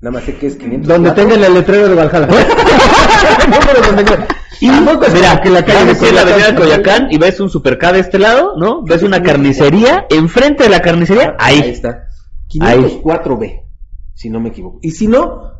[0.00, 0.88] Nada más sé que es 500.
[0.88, 2.28] Donde tengan el letrero de Valhalla.
[4.64, 7.08] Y Tampoco es mira, como que la calle de vas en la avenida de Coyoacán
[7.10, 8.82] y ves un supercar de este lado, ¿no?
[8.82, 11.70] Ves una carnicería, enfrente de la carnicería, Ahí ahí.
[11.70, 12.04] está.
[12.48, 13.62] 504B,
[14.14, 14.78] si no me equivoco.
[14.82, 15.50] Y si no,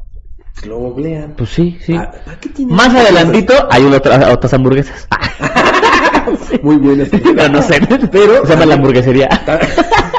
[0.55, 1.34] pues lo googlean.
[1.36, 1.94] Pues sí, sí.
[1.96, 5.09] Ah, ¿para qué tienen Más adelantito hay una otra- otras hamburguesas.
[6.62, 7.09] Muy buenas.
[7.11, 7.80] Pero no sé,
[8.11, 9.28] Pero se llama la hamburguesería.
[9.46, 9.59] ta-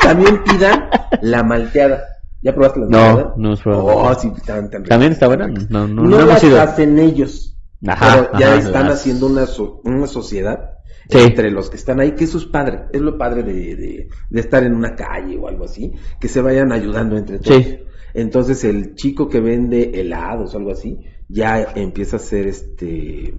[0.01, 0.89] también pidan
[1.21, 2.03] la malteada.
[2.41, 3.33] ¿Ya probaste la No, malteada?
[3.37, 3.85] no hemos probado.
[3.85, 4.69] Oh, sí, tan.
[4.69, 5.47] ¿También está buena?
[5.47, 7.52] No, no, No, no las hacen ellos.
[7.87, 10.69] Ajá, pero ya ajá, están las- haciendo una, so- una sociedad
[11.09, 11.17] Sí.
[11.19, 14.39] entre los que están ahí, que eso es padre, es lo padre de, de- de
[14.39, 17.61] estar en una calle o algo así, que se vayan ayudando entre todos.
[17.61, 17.79] Sí.
[18.13, 23.33] Entonces el chico que vende helados o algo así, ya empieza a hacer este...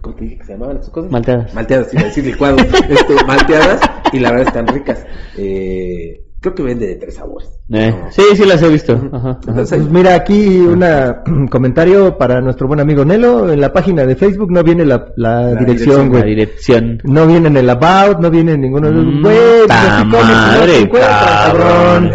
[0.00, 1.10] ¿Cómo te dije que se llamaban estas cosas?
[1.10, 1.52] Malteadas.
[1.52, 2.62] Malteadas, iba a decir licuados.
[2.88, 3.80] este, malteadas,
[4.14, 5.04] y la verdad están ricas.
[5.36, 7.48] Eh, creo que vende de tres sabores.
[7.70, 8.10] Eh, No.
[8.10, 8.94] Sí, sí las he visto.
[8.94, 9.38] Ajá, ajá.
[9.46, 13.52] Entonces, Pues mira, aquí un comentario para nuestro buen amigo Nelo.
[13.52, 16.24] En la página de Facebook no viene la, la La dirección, La güey.
[16.24, 17.00] dirección.
[17.04, 19.04] No viene en el About, no viene en ninguno de los...
[19.04, 22.10] Mm, Güey, pues comes, no madre, cabrón.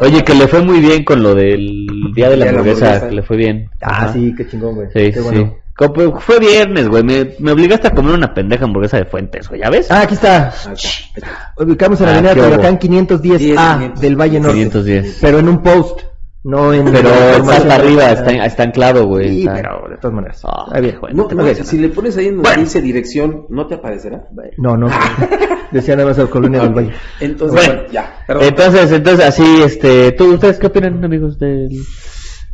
[0.00, 3.08] Oye, que le fue muy bien con lo del día de la la hamburguesa, hamburguesa.
[3.08, 3.70] que le fue bien.
[3.82, 4.12] Ah, Ajá.
[4.12, 4.86] sí, qué chingón, güey.
[4.88, 5.46] Sí, Qué sí.
[5.76, 7.02] Como- Fue viernes, güey.
[7.04, 9.60] Me, me obligaste a comer una pendeja hamburguesa de fuentes, güey.
[9.60, 9.90] ¿Ya ves?
[9.90, 10.48] Ah, aquí está.
[10.72, 11.52] Está.
[11.58, 12.34] Ubicamos en la Ah, avenida.
[12.34, 14.00] Coyoacán 510A 510.
[14.00, 14.56] del Valle Norte.
[14.56, 15.18] 510.
[15.20, 16.00] Pero en un post,
[16.44, 16.90] no en...
[16.90, 19.28] Pero está hasta arriba, está, está anclado, güey.
[19.28, 20.40] Sí, Está- pero de todas maneras.
[20.44, 20.96] Ah, Ahí bien.
[21.12, 22.62] No, te no, si le pones ahí en donde Bueno.
[22.64, 24.22] dice dirección, ¿no te aparecerá?
[24.58, 24.88] No, no.
[25.72, 26.72] Decía nada más la colonia del.
[26.72, 26.92] Valle.
[27.20, 28.44] Entonces, Bueno, bueno, ya, perdón.
[28.44, 31.68] Entonces, entonces así, este, ¿tú, ustedes qué opinan, amigos del?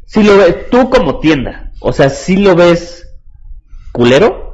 [0.07, 3.01] Si lo ves, tú como tienda, o sea, si lo ves
[3.93, 4.51] culero,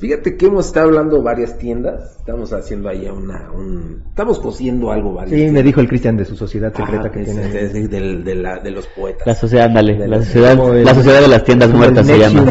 [0.00, 5.12] Fíjate que hemos estado hablando varias tiendas, estamos haciendo ahí una, un, estamos cosiendo algo
[5.12, 7.46] varias Sí, me dijo el Cristian de su sociedad secreta Ajá, que es- tiene.
[7.48, 9.26] es- es del- de, la- de los poetas.
[9.26, 12.18] la sociedad, ándale, De la la- sociedad, el- la sociedad de las tiendas muertas se
[12.18, 12.44] llama.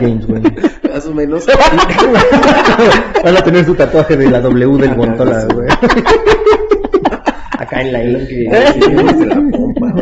[0.00, 0.42] games, güey.
[0.92, 1.46] Más o menos.
[3.22, 5.68] Van a tener su tatuaje de la W del Gontola, güey.
[7.56, 8.50] Acá en la ingle.
[8.50, 9.94] de la pompa.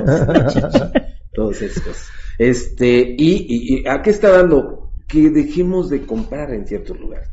[2.38, 4.87] Este, y, y, y ¿a qué está dando?
[5.08, 7.30] Que dejemos de comprar en ciertos lugares.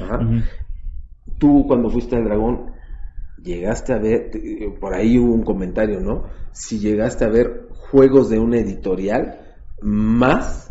[0.00, 0.20] Ajá.
[1.38, 2.72] Tú cuando fuiste al dragón,
[3.42, 4.30] llegaste a ver,
[4.80, 6.24] por ahí hubo un comentario, ¿no?
[6.52, 9.40] Si llegaste a ver juegos de una editorial
[9.80, 10.70] más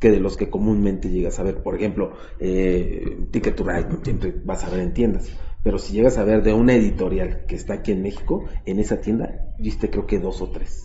[0.00, 1.62] que de los que comúnmente llegas a ver.
[1.62, 5.30] Por ejemplo, eh, Ticket to Ride, siempre vas a ver en tiendas.
[5.62, 9.00] Pero si llegas a ver de una editorial que está aquí en México, en esa
[9.00, 10.82] tienda, viste creo que dos o tres.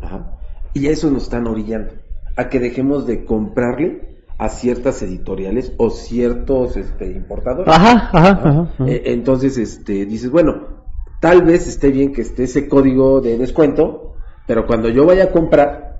[0.00, 0.38] Ajá.
[0.74, 1.94] Y a eso nos están orillando,
[2.36, 7.72] a que dejemos de comprarle a ciertas editoriales o ciertos este, importadores.
[7.72, 8.68] Ajá, ajá, Ajá.
[8.86, 10.84] Eh, entonces, este, dices, bueno,
[11.20, 14.14] tal vez esté bien que esté ese código de descuento,
[14.46, 15.92] pero cuando yo vaya a comprar,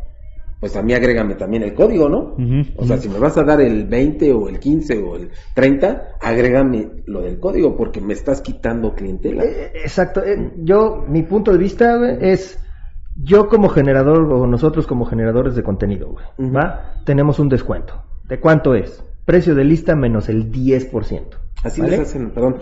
[0.61, 2.37] pues a mí agrégame también el código, ¿no?
[2.76, 6.18] O sea, si me vas a dar el 20 o el 15 o el 30,
[6.20, 9.43] agrégame lo del código porque me estás quitando clientela.
[9.45, 10.22] Eh, Exacto.
[10.24, 12.61] eh, Yo, mi punto de vista es,
[13.16, 16.51] yo como generador o nosotros como generadores de contenido, güey.
[16.53, 16.95] ¿va?
[17.05, 18.01] Tenemos un descuento.
[18.33, 19.05] ¿De cuánto es?
[19.26, 21.20] Precio de lista menos el 10%.
[21.64, 21.99] Así ¿vale?
[21.99, 22.57] les hacen, perdón.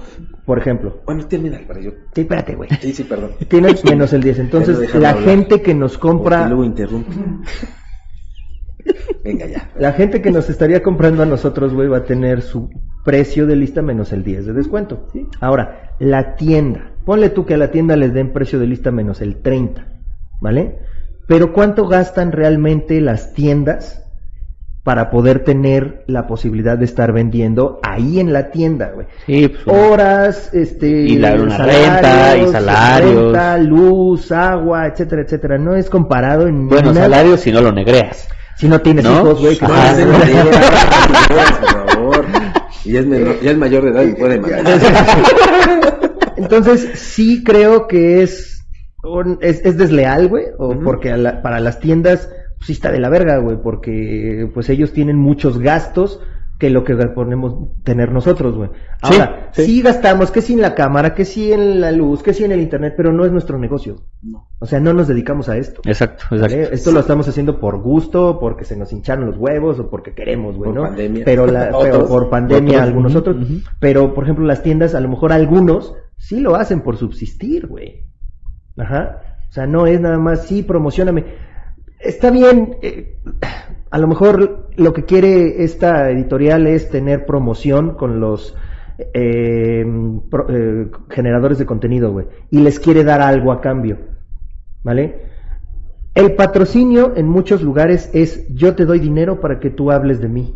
[0.44, 1.00] Por ejemplo.
[1.06, 1.92] Bueno, termina para yo.
[2.12, 2.68] Sí, espérate, güey.
[2.80, 3.34] Sí, sí, perdón.
[3.46, 4.40] Tienes menos el 10.
[4.40, 5.24] Entonces, la hablar.
[5.24, 7.14] gente que nos compra, luego interrumpe.
[9.22, 9.70] Venga ya.
[9.78, 12.68] la gente que nos estaría comprando a nosotros, güey, va a tener su
[13.04, 15.06] precio de lista menos el 10 de descuento.
[15.40, 16.94] Ahora, la tienda.
[17.04, 19.86] Ponle tú que a la tienda les den precio de lista menos el 30,
[20.40, 20.80] ¿vale?
[21.28, 23.99] Pero ¿cuánto gastan realmente las tiendas
[24.82, 29.06] para poder tener la posibilidad de estar vendiendo ahí en la tienda, güey?
[29.26, 33.22] Sí, pues, horas, este, Y la- una renta, y salarios.
[33.24, 35.58] renta, luz, agua, etcétera, etcétera.
[35.58, 37.06] No es comparado en buenos nada.
[37.06, 38.26] salarios si no lo negreas.
[38.56, 39.12] Si no tienes ¿No?
[39.20, 39.72] hijos, güey, que No,
[41.28, 42.24] por favor.
[42.84, 44.64] Y es, menor- ya es mayor de edad y puede mandar.
[46.36, 48.64] Entonces, sí creo que es,
[49.02, 50.82] un- es, es desleal, güey, o Ujú.
[50.84, 52.28] porque a la- para las tiendas
[52.60, 56.20] sí está de la verga, güey, porque pues ellos tienen muchos gastos
[56.60, 57.54] que lo que ponemos
[57.84, 58.68] tener nosotros, güey.
[58.68, 59.82] Sí, Ahora, sí, sí.
[59.82, 62.60] gastamos, que sí en la cámara, que sí en la luz, que sí en el
[62.60, 64.02] internet, pero no es nuestro negocio.
[64.22, 64.46] No.
[64.58, 65.80] O sea, no nos dedicamos a esto.
[65.86, 66.44] Exacto, ¿vale?
[66.44, 66.74] exacto.
[66.74, 70.54] Esto lo estamos haciendo por gusto, porque se nos hincharon los huevos o porque queremos,
[70.54, 70.82] güey, Por ¿no?
[70.88, 71.24] pandemia.
[71.24, 73.36] Pero, la, pero por pandemia, Otros, algunos otros.
[73.80, 78.04] Pero, por ejemplo, las tiendas, a lo mejor algunos sí lo hacen por subsistir, güey.
[78.76, 79.22] Ajá.
[79.48, 81.24] O sea, no es nada más, sí, promocioname.
[82.00, 83.18] Está bien, eh,
[83.90, 88.56] a lo mejor lo que quiere esta editorial es tener promoción con los
[88.98, 89.84] eh,
[90.48, 92.26] eh, generadores de contenido, güey.
[92.50, 93.98] Y les quiere dar algo a cambio.
[94.82, 95.26] ¿Vale?
[96.14, 100.28] El patrocinio en muchos lugares es yo te doy dinero para que tú hables de
[100.28, 100.54] mí.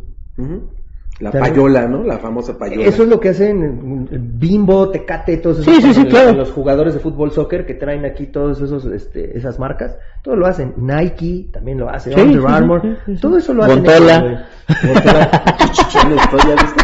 [1.20, 1.46] La Claro.
[1.46, 2.02] payola, ¿no?
[2.02, 2.84] La famosa payola.
[2.86, 6.32] Eso es lo que hacen Bimbo, Tecate, todos esos Sí, sí, sí, claro.
[6.32, 10.46] los jugadores de fútbol soccer que traen aquí todos esos este, esas marcas, todo lo
[10.46, 10.74] hacen.
[10.76, 13.20] Nike también lo hace, Sí, Under Armour, sí, sí, sí.
[13.20, 13.84] todo eso lo hacen.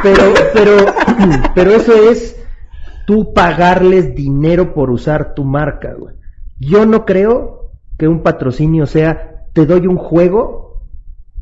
[0.03, 0.23] Pero
[0.53, 0.73] pero
[1.55, 2.37] pero eso es
[3.07, 6.15] tú pagarles dinero por usar tu marca, güey.
[6.59, 10.83] Yo no creo que un patrocinio sea te doy un juego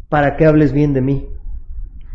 [0.09, 1.29] para que hables bien de mí.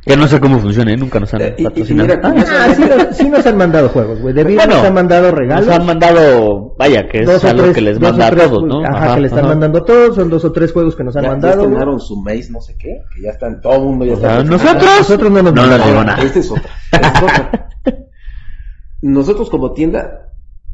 [0.06, 0.97] Que no sé cómo funciona, ¿eh?
[0.97, 2.10] nunca nos han Eh, y- y patrocinado.
[2.10, 2.34] mira, Ah,
[2.68, 4.34] Ah, sí, nos, sí nos han mandado juegos, güey.
[4.34, 5.66] De vida Bueno, nos han mandado regalos.
[5.66, 8.84] Nos han mandado, vaya, que es dos algo tres- que les manda a todos, ¿no?
[8.84, 9.47] Ajá, que le están ajá.
[9.49, 11.62] mandando a todos, son dos o tres juegos que nos han Ya, ya mandado.
[11.64, 14.32] estrenaron su maíz, no sé qué, que ya están, todo el mundo ya O sea,
[14.39, 14.43] está.
[14.43, 16.22] nosotros, nosotros no nos no nos llegó nada.
[16.24, 16.70] Esta es otra.
[16.91, 17.70] esta es otra.
[19.01, 20.30] Nosotros como tienda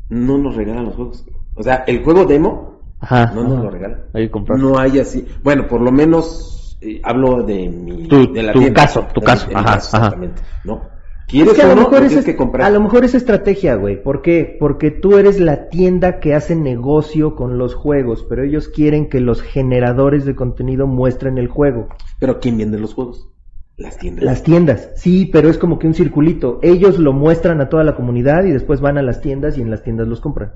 [0.09, 1.25] no nos regalan los juegos.
[1.55, 3.31] O sea, el juego demo Ajá.
[3.33, 3.63] no nos ajá.
[3.63, 4.01] lo regalan.
[4.13, 4.59] Hay que comprar.
[4.59, 5.27] No hay así.
[5.43, 8.81] Bueno, por lo menos eh, hablo de mi Tu- de la tu tienda.
[8.81, 10.05] caso, tu De mi- caso, mi ajá, caso, ajá.
[10.07, 10.41] Exactamente.
[10.63, 10.89] No.
[11.27, 11.81] ¿Quieres Es que a lo no?
[11.81, 12.65] mejor es que comprar.
[12.65, 14.01] a lo mejor es estrategia, güey.
[14.01, 14.57] ¿Por qué?
[14.59, 19.19] Porque tú eres la tienda que hace negocio con los juegos, pero ellos quieren que
[19.21, 21.87] los generadores de contenido muestren el juego.
[22.19, 23.29] Pero ¿quién vende los juegos?
[23.77, 24.25] Las tiendas.
[24.25, 26.59] Las tiendas, sí, pero es como que un circulito.
[26.63, 29.69] Ellos lo muestran a toda la comunidad y después van a las tiendas y en
[29.69, 30.53] las tiendas los compran.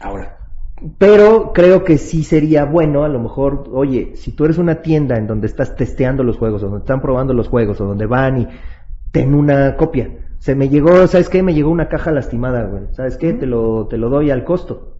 [0.00, 0.38] Ahora,
[0.98, 5.16] Pero creo que sí sería bueno, a lo mejor, oye, si tú eres una tienda
[5.18, 8.40] en donde estás testeando los juegos, o donde están probando los juegos, o donde van
[8.42, 8.48] y
[9.12, 10.10] ten una copia.
[10.38, 11.42] Se me llegó, ¿sabes qué?
[11.42, 12.84] Me llegó una caja lastimada, güey.
[12.92, 13.34] ¿Sabes qué?
[13.34, 14.94] Te lo, te lo doy al costo.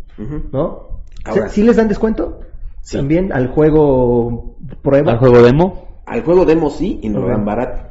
[0.52, 1.00] ¿no?
[1.24, 2.40] Ahora- ¿Sí, sí les dan descuento?
[2.82, 2.96] Sí.
[2.98, 5.12] También al juego prueba.
[5.12, 6.02] ¿Al juego demo?
[6.06, 7.82] Al juego demo sí y nos lo dan barato.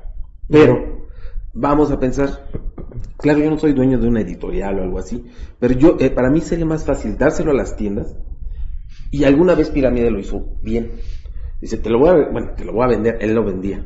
[0.47, 1.07] Pero
[1.53, 2.29] vamos a pensar,
[3.17, 5.25] claro, yo no soy dueño de una editorial o algo así,
[5.59, 8.17] pero yo eh, para mí sería más fácil dárselo a las tiendas
[9.11, 10.91] y alguna vez Pirámide lo hizo bien.
[11.61, 13.85] Dice, te lo voy a, bueno, te lo voy a vender, él lo vendía.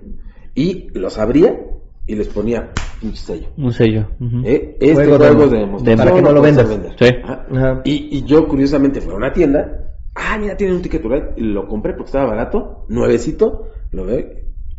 [0.54, 1.60] Y los abría
[2.06, 3.48] y les ponía un sello.
[3.58, 4.08] Un sello.
[4.20, 4.42] ujú.
[4.46, 4.78] ¿eh?
[4.80, 6.68] Este Juego de demostración Para que no lo vendas.
[7.00, 7.06] Sí.
[7.24, 7.48] Ajá.
[7.52, 7.82] Ajá.
[7.86, 11.42] Y, y yo curiosamente fui a una tienda, ah, mira, tienen un ticket Tourette", y
[11.42, 14.26] lo compré porque estaba barato, nuevecito, lo veo,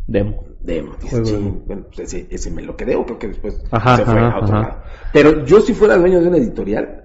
[0.07, 0.43] Demo.
[0.65, 1.63] Demo, dice, Juego "Chin, demo".
[1.65, 4.31] bueno, pues ese, ese me lo quedé o creo que después Ajá, se fue ajá,
[4.31, 4.67] a otro ajá.
[4.67, 4.81] lado.
[5.13, 7.03] Pero yo si fuera dueño de una editorial,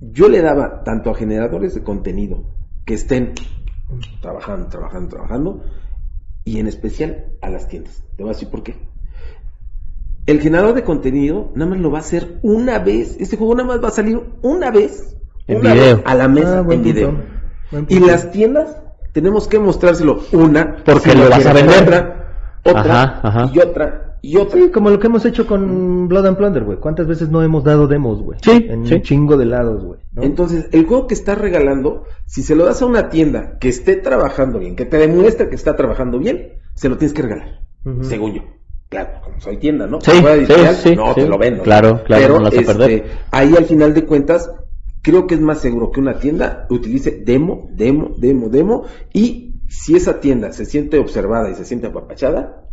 [0.00, 2.44] yo le daba tanto a generadores de contenido
[2.84, 3.34] que estén
[4.20, 5.64] trabajando, trabajando, trabajando,
[6.44, 8.02] y en especial a las tiendas.
[8.16, 8.76] Te voy a decir por qué.
[10.26, 13.16] El generador de contenido nada más lo va a hacer una vez.
[13.18, 15.16] Este juego nada más va a salir una vez.
[15.46, 15.96] En una video.
[15.96, 17.14] vez a la mesa Ah, en video.
[17.88, 18.76] Y las tiendas
[19.12, 21.82] tenemos que mostrárselo una Porque si lo vas a vender.
[21.82, 22.17] otra,
[22.64, 23.50] otra Ajá, ajá.
[23.54, 24.60] y otra y otra.
[24.60, 26.78] Sí, como lo que hemos hecho con Blood and Plunder, güey.
[26.78, 28.38] ¿Cuántas veces no hemos dado demos, güey?
[28.42, 28.94] Sí, En sí.
[28.94, 30.00] un chingo de lados, güey.
[30.12, 30.22] ¿no?
[30.24, 33.94] Entonces, el juego que estás regalando, si se lo das a una tienda que esté
[33.94, 37.60] trabajando bien, que te demuestre que está trabajando bien, se lo tienes que regalar,
[38.02, 38.42] según yo.
[38.88, 40.00] Claro, como soy tienda, ¿no?
[40.00, 40.10] Sí,
[40.96, 41.62] no, te lo vendo.
[41.62, 43.04] Claro, claro, Pero no a este, perder.
[43.30, 44.50] ahí al final de cuentas,
[45.02, 49.94] creo que es más seguro que una tienda utilice demo, demo, demo, demo, y si
[49.96, 52.64] esa tienda se siente observada y se siente apapachada,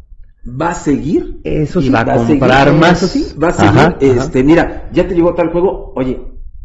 [0.46, 3.04] va a seguir Eso Y va a seguir, comprar más.
[3.04, 3.36] eso sí.
[3.42, 3.98] va a seguir, Ajá, ajá.
[4.00, 6.22] este, mira, ya te llegó tal juego, oye,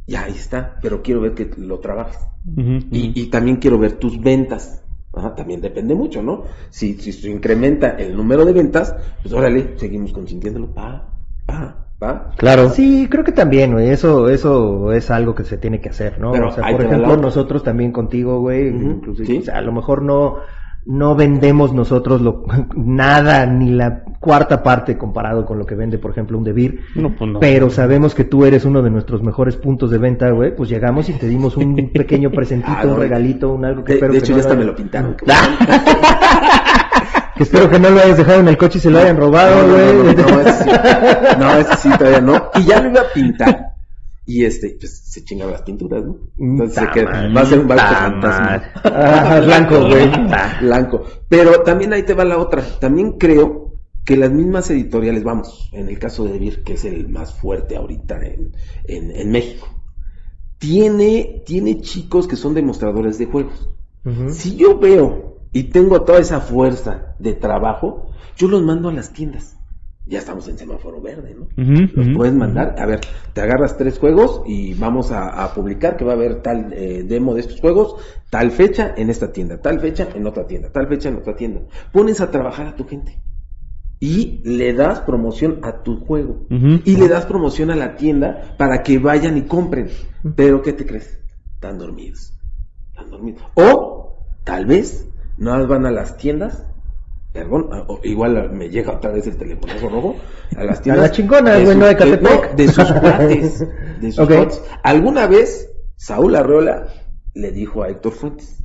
[0.06, 2.18] ya ahí está, pero quiero ver que lo trabajes.
[2.90, 4.82] Y, y también quiero ver tus ventas.
[5.12, 6.44] Ajá, también depende mucho, ¿no?
[6.70, 10.72] Si, si se incrementa el número de ventas, pues órale, seguimos consintiéndolo.
[10.72, 11.12] Pa,
[11.46, 12.32] pa, pa.
[12.36, 12.70] Claro.
[12.70, 13.90] Sí, creo que también, güey.
[13.90, 16.32] Eso, eso es algo que se tiene que hacer, ¿no?
[16.32, 18.72] Pero o sea, por va ejemplo, nosotros también contigo, güey,
[19.24, 19.38] sí.
[19.38, 20.38] o sea, a lo mejor no,
[20.86, 22.44] no vendemos nosotros lo,
[22.74, 26.80] nada, ni la cuarta parte comparado con lo que vende, por ejemplo, un Devir.
[26.94, 27.40] No, pues no.
[27.40, 30.54] Pero sabemos que tú eres uno de nuestros mejores puntos de venta, güey.
[30.54, 33.98] Pues llegamos y te dimos un pequeño presentito, Ah, un regalito, un algo que De,
[33.98, 35.16] espero de que hecho, no ya hasta me lo pintaron.
[37.40, 39.62] Que espero que no lo hayas dejado en el coche y se lo hayan robado,
[39.62, 39.72] No, no,
[40.02, 40.14] güey.
[40.14, 40.70] no, no, no, ese sí.
[41.38, 42.50] No, ese sí todavía no.
[42.56, 43.66] Y ya lo iba a pintar.
[44.26, 46.16] Y este, pues se chingan las pinturas, ¿no?
[46.38, 48.62] Entonces se queda- va a ser un barco ta fantasma.
[48.84, 50.10] Ah, blanco, güey.
[50.60, 51.02] Blanco.
[51.30, 52.62] Pero también ahí te va la otra.
[52.78, 53.72] También creo
[54.04, 57.74] que las mismas editoriales, vamos, en el caso de Vir, que es el más fuerte
[57.76, 58.52] ahorita en,
[58.84, 59.66] en, en México,
[60.58, 63.68] tiene, tiene chicos que son demostradores de juegos.
[64.28, 69.12] Si yo veo y tengo toda esa fuerza de trabajo, yo los mando a las
[69.12, 69.56] tiendas.
[70.06, 71.46] Ya estamos en semáforo verde, ¿no?
[71.94, 72.74] Los puedes mandar.
[72.78, 73.00] A ver,
[73.32, 77.04] te agarras tres juegos y vamos a, a publicar que va a haber tal eh,
[77.04, 77.94] demo de estos juegos,
[78.28, 81.60] tal fecha en esta tienda, tal fecha en otra tienda, tal fecha en otra tienda.
[81.92, 83.20] Pones a trabajar a tu gente
[84.00, 88.82] y le das promoción a tu juego y le das promoción a la tienda para
[88.82, 89.90] que vayan y compren.
[90.34, 91.20] Pero ¿qué te crees?
[91.54, 92.32] Están dormidos.
[92.88, 93.42] Están dormidos.
[93.54, 95.06] O tal vez
[95.40, 96.64] no van a las tiendas.
[97.32, 100.16] Perdón, a- igual me llega otra vez el teléfono rojo
[100.56, 101.08] a las tiendas.
[101.08, 102.50] las chingonas, de güey, no de sus- Catepec.
[102.50, 103.64] no, de sus cuates.
[104.00, 104.62] De sus cuates.
[104.82, 106.86] Alguna vez Saúl Arreola
[107.34, 108.62] le dijo a Héctor Fuentes,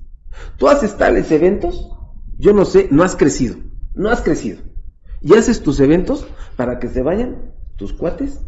[0.58, 1.90] tú haces tales eventos,
[2.38, 3.58] yo no sé, no has crecido,
[3.94, 4.60] no has crecido.
[5.22, 8.42] Y haces tus eventos para que se vayan tus cuates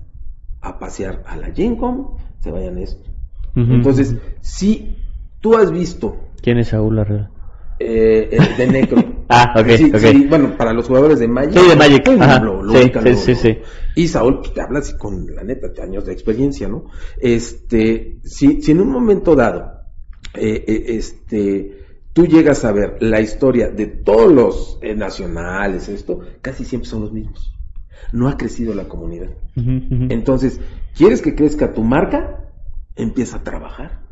[0.61, 3.09] a pasear a la Gen Con, se vayan a esto.
[3.55, 4.95] Entonces, si
[5.41, 7.31] tú has visto ¿Quién es Saúl Arreola?
[7.79, 9.17] Eh, de Necro.
[9.29, 9.97] Ah, ok, Sí, ok.
[9.97, 11.59] sí, bueno, para los jugadores de Magic.
[11.59, 13.57] Sí, de Magic, ajá, lo sí, sí, sí.
[13.93, 16.85] Y Saúl, pues, te habla así con la neta, años de experiencia, ¿no?
[17.19, 19.81] Este, si, si en un momento dado,
[20.33, 21.77] eh, eh, este,
[22.13, 27.11] tú llegas a ver la historia de todos los nacionales, esto, casi siempre son los
[27.11, 27.53] mismos.
[28.13, 29.31] No ha crecido la comunidad.
[29.57, 30.61] Entonces,
[30.95, 32.45] ¿quieres que crezca tu marca?
[32.95, 34.06] Empieza a trabajar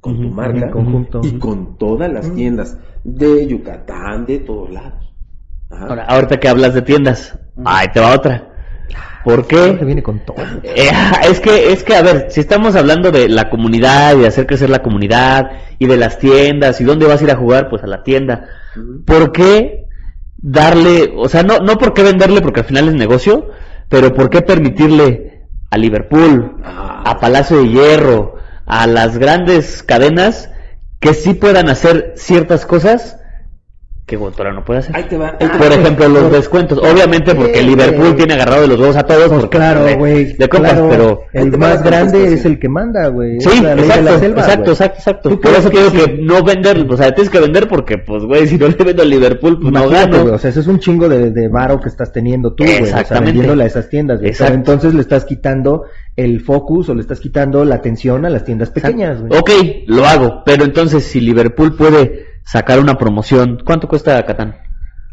[0.00, 1.20] con tu marca en conjunto.
[1.24, 5.12] y con todas las tiendas de Yucatán, de todos lados.
[5.70, 5.86] Ajá.
[5.86, 8.44] Ahora, ahorita que hablas de tiendas, ahí te va otra.
[9.24, 9.84] ¿Por Creo que qué?
[9.84, 10.36] viene con todo.
[10.62, 10.88] Eh,
[11.28, 14.46] es que, es que, a ver, si estamos hablando de la comunidad y de hacer
[14.46, 17.82] crecer la comunidad y de las tiendas y dónde vas a ir a jugar, pues
[17.82, 18.46] a la tienda.
[19.04, 19.84] ¿Por qué
[20.38, 23.48] darle, o sea, no, no por qué venderle porque al final es negocio,
[23.88, 27.02] pero por qué permitirle a Liverpool, Ah.
[27.04, 28.36] a Palacio de Hierro,
[28.68, 30.50] a las grandes cadenas
[31.00, 33.17] que sí puedan hacer ciertas cosas
[34.08, 34.96] que Guatemala no puede hacer?
[34.96, 35.36] Ahí te va.
[35.38, 35.74] ahí te Por va.
[35.74, 36.78] ejemplo, los descuentos.
[36.78, 39.28] Obviamente porque Sí, Liverpool tiene agarrado de los huevos a todos.
[39.28, 40.34] Pues porque claro, güey.
[40.38, 40.88] Le compras, claro.
[40.88, 41.20] pero...
[41.32, 43.38] El más grande es el que manda, güey.
[43.40, 45.28] Sí, la ley de exacto, la selva, exacto, exacto, exacto.
[45.28, 47.98] ¿Tú Por eso crees quiero que que no vender, o sea, tienes que vender porque,
[47.98, 50.24] pues, güey, si no le vendo a Liverpool, pues no gano.
[50.32, 52.76] o sea, eso es un chingo de, de varo que estás teniendo tú, güey.
[52.76, 53.26] O sea, Exactamente.
[53.32, 54.32] vendiéndole a esas tiendas, güey.
[54.32, 54.54] Pero Exacto.
[54.54, 55.84] entonces le estás quitando
[56.16, 59.38] el focus o le estás quitando la atención a las tiendas pequeñas, güey.
[59.38, 59.50] Ok,
[59.86, 64.56] lo hago, pero entonces si Liverpool puede sacar una promoción, ¿cuánto cuesta Catán?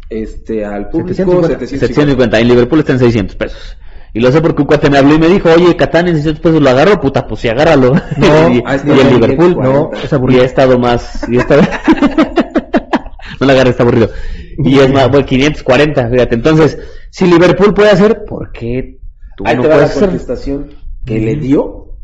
[0.10, 1.48] Este, al público 750.
[1.66, 1.88] 750.
[1.88, 3.78] 750, en Liverpool está en 600 pesos.
[4.14, 6.42] Y lo sé porque un cuate me habló y me dijo, oye, Catán en 600
[6.42, 7.92] pesos lo agarro, puta, pues sí, agárralo.
[8.18, 9.64] No, y, ah, y que Liverpool, 540.
[9.64, 10.42] no, es y aburrido.
[10.42, 11.62] he estado más, y he estado...
[13.40, 14.10] no la agarré, está aburrido.
[14.58, 16.36] Y es más, bueno, 540, fíjate.
[16.36, 16.78] Entonces,
[17.10, 19.00] si Liverpool puede hacer, ¿por qué
[19.36, 20.10] tú Ahí no te va la puedes hacer?
[20.10, 20.70] contestación
[21.06, 21.98] que le dio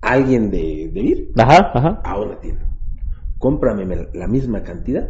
[0.00, 2.00] alguien de, de ir Ajá, ajá.
[2.04, 2.62] a una tienda.
[3.38, 5.06] Cómprame me- la misma cantidad.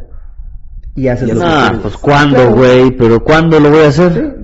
[0.94, 1.80] Y haces Ya lo que Ah, quieres.
[1.82, 2.90] pues ¿cuándo, güey?
[2.96, 4.36] ¿Pero cuándo lo voy a hacer?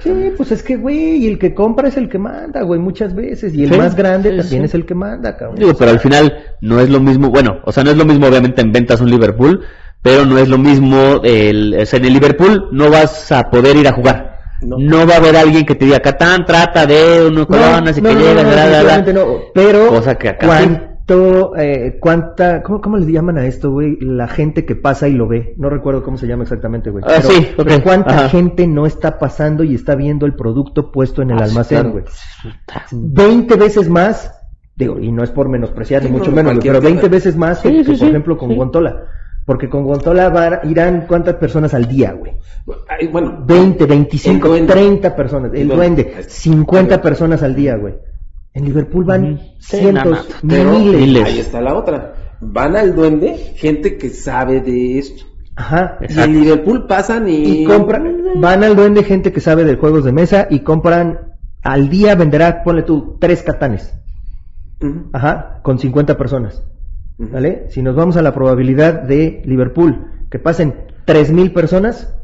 [0.00, 3.14] Sí, pues es que, güey, y el que compra es el que manda, güey, muchas
[3.14, 3.54] veces.
[3.54, 4.66] Y el Sí, más grande sí, también sí.
[4.66, 5.56] es el que manda, cabrón.
[5.58, 8.26] Digo, pero al final no es lo mismo, bueno, o sea, no es lo mismo
[8.26, 9.62] obviamente en ventas un Liverpool,
[10.02, 13.76] pero no es lo mismo, el, o sea, en el Liverpool no vas a poder
[13.76, 14.76] ir a jugar, No.
[14.78, 15.06] No.
[15.06, 18.42] va a haber alguien que te diga, Catán trata de unos coronas y que llega,
[18.42, 18.66] no, bla".
[18.66, 20.68] definitivamente no, pero Cosa que acá sí.
[21.10, 23.98] Cuánto, eh, cuánta, ¿cómo, ¿cómo les llaman a esto, güey?
[24.00, 25.54] La gente que pasa y lo ve.
[25.56, 27.04] No recuerdo cómo se llama exactamente, güey.
[27.06, 28.28] Ah, pero, sí, ok, pero cuánta ajá.
[28.28, 32.04] gente no está pasando y está viendo el producto puesto en el Ah, almacén, güey.
[32.92, 34.32] 20 veces más,
[34.76, 37.08] digo, y no es por menospreciar, ni mucho no, menos, pero 20 tienda.
[37.08, 38.54] veces más que, Sí, que, sí, por ejemplo, con.
[38.54, 39.04] Guantola.
[39.46, 42.32] Porque con Guantola irán cuántas personas al día, güey.
[43.10, 44.72] Bueno, 20, 25, El duende.
[44.72, 45.50] 30 personas.
[45.54, 46.22] El duende.
[46.28, 47.94] 50 personas al día, güey.
[48.52, 49.38] En Liverpool van.
[49.58, 51.00] Sí, cientos, pero miles.
[51.00, 51.24] miles.
[51.24, 52.14] ahí está la otra.
[52.40, 55.24] Van al duende gente que sabe de esto.
[55.56, 55.98] Ajá.
[56.00, 56.30] Y Exacto.
[56.30, 57.62] en Liverpool pasan y...
[57.62, 61.90] Y compran, van al duende gente que sabe de juegos de mesa y compran, al
[61.90, 63.94] día venderá, ponle tú, tres catanes.
[64.80, 66.64] Ujú, Ajá, con 50 personas.
[67.18, 67.66] ¿Vale?
[67.68, 72.14] Si nos vamos a la probabilidad de Liverpool, que pasen 3.000 personas,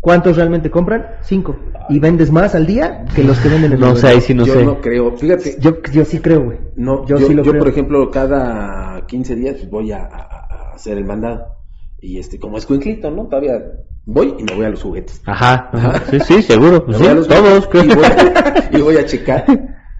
[0.00, 1.06] ¿cuántos realmente compran?
[1.22, 1.56] 5.
[1.90, 4.08] Y vendes más al día que los que venden en el No sé, duende.
[4.08, 4.64] ahí sí no yo sé.
[4.64, 5.16] no creo.
[5.16, 6.58] Fíjate, Yo, yo sí creo, güey.
[6.76, 7.62] no, yo yo, sí lo yo, creo.
[7.62, 11.56] por ejemplo, cada 15 días pues, voy a, a- a hacer el mandado.
[12.00, 13.26] Y este, como es cuinclito, ¿no?
[13.26, 13.58] Todavía
[14.04, 15.20] voy y me voy a los juguetes.
[15.26, 16.02] Ajá, ajá.
[16.10, 16.84] Sí, sí, seguro.
[16.88, 17.66] Me Sí, voy a los todos.
[17.66, 19.44] juguetes y voy, y voy a checar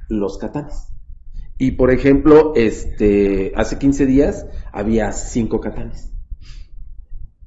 [0.09, 0.93] los catanes.
[1.59, 6.13] Y por ejemplo, este, hace 15 días había 5 catanes.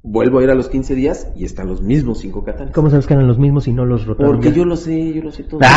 [0.04, 2.74] Vuelvo a ir a los 15 días y están los mismos 5 catanes.
[2.74, 4.32] ¿Cómo sabes que eran los mismos y no los rotaron?
[4.32, 4.56] Porque ya?
[4.56, 5.60] yo lo sé, yo lo sé todo.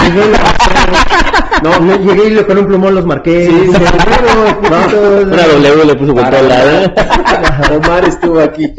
[1.63, 3.47] No, yo llegué y con un plumón los marqué.
[3.47, 3.69] Sí, sí.
[4.67, 6.93] Una W le puso Guantola, ¿eh?
[6.95, 7.77] nada.
[7.77, 8.73] Omar estuvo aquí.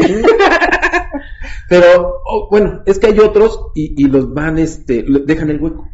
[1.70, 5.88] Pero, oh, bueno, es que hay otros y, y los van, este, dejan el hueco.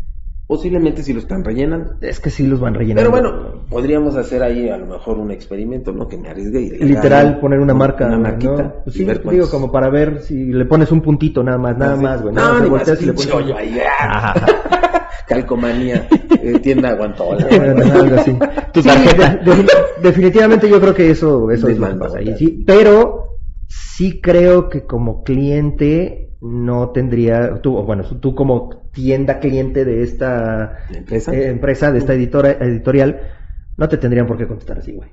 [0.53, 1.95] Posiblemente si lo están rellenando.
[2.03, 3.11] Es que sí los van rellenando.
[3.11, 6.07] Pero bueno, podríamos hacer ahí a lo mejor un experimento, ¿no?
[6.07, 8.23] Que me arriesgue y literal haga poner una marca, una ¿no?
[8.25, 8.75] marquita.
[8.85, 11.97] Pues sí, ver digo como para ver si le pones un puntito nada más, nada
[11.97, 12.35] más, güey.
[12.35, 13.79] No, más más, volteas y le pones hoyo ahí.
[13.99, 14.35] ah.
[15.27, 16.07] Calcomanía,
[16.43, 17.47] eh, tienda guantola.
[17.51, 18.37] algo así.
[18.75, 19.37] Tu tarjeta.
[19.37, 19.67] de- de-
[20.03, 21.79] definitivamente yo creo que eso, eso es
[22.15, 29.41] ahí, sí, pero sí creo que como cliente no tendría, tú, bueno, tú como tienda
[29.41, 31.33] cliente de esta ¿La empresa?
[31.33, 33.23] eh, empresa, de esta editora, editorial,
[33.77, 35.11] no te tendrían por qué contestar así, güey.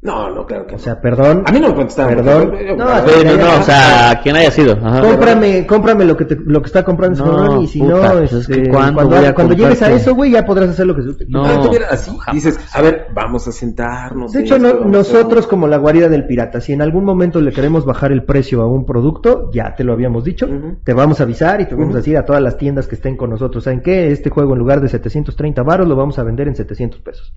[0.00, 0.84] No, no, claro que O no.
[0.84, 1.42] sea, perdón.
[1.44, 2.14] A mí no me contestaron.
[2.14, 2.50] Perdón.
[2.50, 4.74] porque No, no, no, o sea, quien haya sido.
[4.80, 5.00] Ajá.
[5.00, 7.94] Cómprame, cómprame lo que te, lo que está comprando ese No, cabrón y si puta,
[7.94, 10.44] no, pues es que este, ¿cuándo cuando, voy a cuando llegues a eso, güey, ya
[10.44, 11.44] podrás hacer lo que se No.
[11.44, 12.26] Ah, así, jamás.
[12.32, 14.30] dices, a ver, vamos a sentarnos.
[14.30, 17.50] De hecho, esto, no- nosotros como la guarida del pirata, si en algún momento le
[17.50, 20.46] queremos bajar el precio a un producto, ya te lo habíamos dicho,
[20.84, 23.16] te vamos a avisar y te vamos a decir a todas las tiendas que estén
[23.16, 24.12] con nosotros, ¿saben qué?
[24.12, 27.34] Este juego en lugar de 730 varos lo vamos a vender en 700 pesos.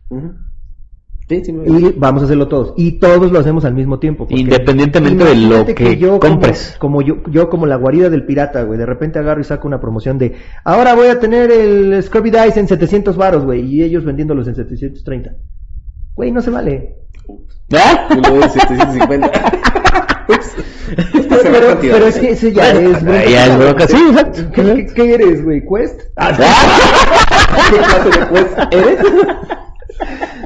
[1.32, 2.74] Sí, sí, me- Y vamos a hacerlo todos.
[2.76, 4.28] Y todos lo hacemos al mismo tiempo.
[4.30, 6.76] Independientemente de lo que yo compres.
[6.78, 9.66] Como, como yo, yo como la guarida del pirata, güey, de repente agarro y saco
[9.68, 13.82] una promoción de, ahora voy a tener el Scrubby Dice en 700 varos, güey, y
[13.82, 15.32] ellos vendiéndolos en 730.
[16.16, 16.98] Güey, no se vale.
[17.74, 18.10] ¿Ah?
[18.14, 19.32] Yo doy 750.
[20.28, 20.56] Ups.
[21.30, 23.26] Pero, pero, es que ese ya es bronca.
[23.26, 24.42] Ya es bronca, sí, exacto.
[24.54, 25.62] ¿Qué, qué- qué eres, güey?
[25.66, 26.02] ¿Quest?
[26.18, 26.32] Ah,
[27.70, 29.00] ¿Qué clase de quest eres?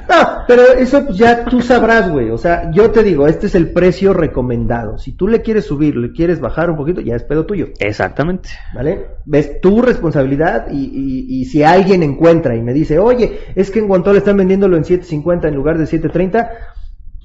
[0.08, 2.30] No, pero eso ya tú sabrás, güey.
[2.30, 4.98] O sea, yo te digo, este es el precio recomendado.
[4.98, 7.70] Si tú le quieres subir, le quieres bajar un poquito, ya es pedo tuyo.
[7.80, 8.50] Exactamente.
[8.74, 9.08] ¿Vale?
[9.26, 13.80] Ves tu responsabilidad y, y- y si alguien encuentra y me dice, oye, es que
[13.80, 16.50] en Guantol están vendiéndolo en 7.50 en lugar de 7.30,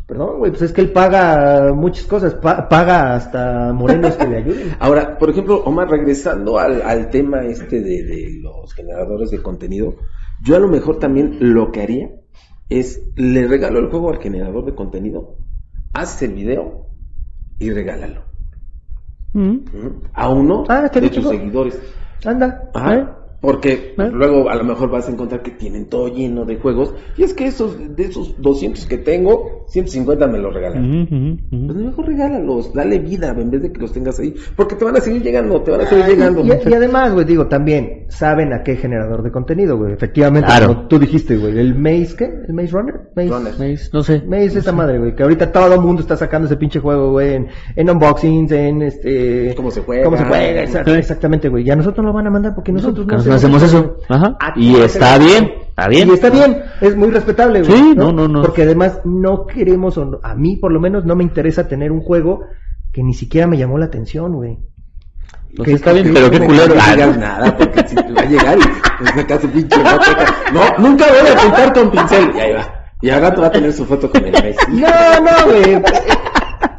[0.07, 4.37] perdón, güey, pues es que él paga muchas cosas, pa- paga hasta morenos que le
[4.39, 4.71] ayuden.
[4.81, 9.97] Ahora, por ejemplo, Omar, regresando al, al tema este de, de los generadores de contenido,
[10.43, 12.09] yo a lo mejor también lo que haría
[12.71, 15.37] es, le regalo el juego al generador de contenido,
[15.93, 16.87] hace el video
[17.59, 18.23] y regálalo.
[19.33, 19.41] Mm.
[19.51, 20.03] ¿Mm?
[20.15, 21.31] A uno Ah, de tus chico.
[21.31, 21.79] seguidores.
[22.25, 22.95] Anda, Ajá.
[22.95, 23.07] ¿eh?
[23.41, 24.13] Porque pues, ¿Eh?
[24.13, 26.95] luego a lo mejor vas a encontrar que tienen todo lleno de juegos.
[27.17, 30.85] Y es que esos, de esos 200 que tengo, 150 me los regalan.
[31.03, 31.87] Ujú, ujú, Pues ujú.
[31.87, 34.35] mejor regálalos, dale vida en vez de que los tengas ahí.
[34.57, 36.43] Porque te van a seguir llegando, te van a seguir llegando.
[36.45, 39.93] Y, y además, güey, digo, también saben a qué generador de contenido, güey.
[39.95, 40.67] Efectivamente, Claro.
[40.75, 42.25] como tú dijiste, güey, el Maze, ¿qué?
[42.47, 42.95] ¿El Maze Runner?
[43.17, 43.53] Maze, Runner.
[43.59, 44.23] Maze, No sé.
[44.27, 47.35] Maze esa madre, güey, que ahorita todo el mundo está sacando ese pinche juego, güey,
[47.37, 49.55] en, en unboxings, en este...
[49.57, 50.05] Cómo se juega.
[50.05, 51.65] Cómo se juega, exact- exactamente, güey.
[51.65, 53.97] Ya nosotros lo van a mandar porque nosotros Porque no hacemos eso.
[54.09, 54.37] Ajá.
[54.41, 55.53] Ah, Y no está bien.
[55.71, 56.09] Está bien.
[56.09, 57.73] Y está bien, es muy respetable, güey.
[57.73, 58.43] Sí, no, no, no.
[58.43, 61.91] Porque además no queremos, o no- a mí por lo menos no me interesa tener
[61.91, 62.41] un juego
[62.93, 64.59] que ni siquiera me llamó la atención, güey.
[65.57, 66.75] Pues que- está bien, pero qué culero.
[66.75, 68.63] No Ah, digas nada, porque si te va a llegar y
[68.99, 69.77] pues, sacas un pinche.
[70.53, 72.31] No, nunca voy a pintar con pincel.
[72.37, 72.75] Y ahí va.
[73.03, 74.59] Y al rato va a tener su foto con el Messi.
[74.73, 75.83] No, no, güey.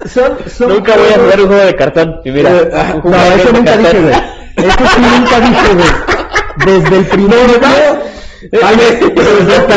[0.06, 2.16] Son, son Nunca voy a jugar un juego de cartón.
[2.24, 2.49] Y mira.
[3.04, 3.84] Un No, eso nunca cartón.
[3.84, 4.14] dije, güey.
[4.58, 6.20] Eso sí nunca dije, güey.
[6.66, 7.99] Desde el primer día,
[8.51, 9.76] desde hasta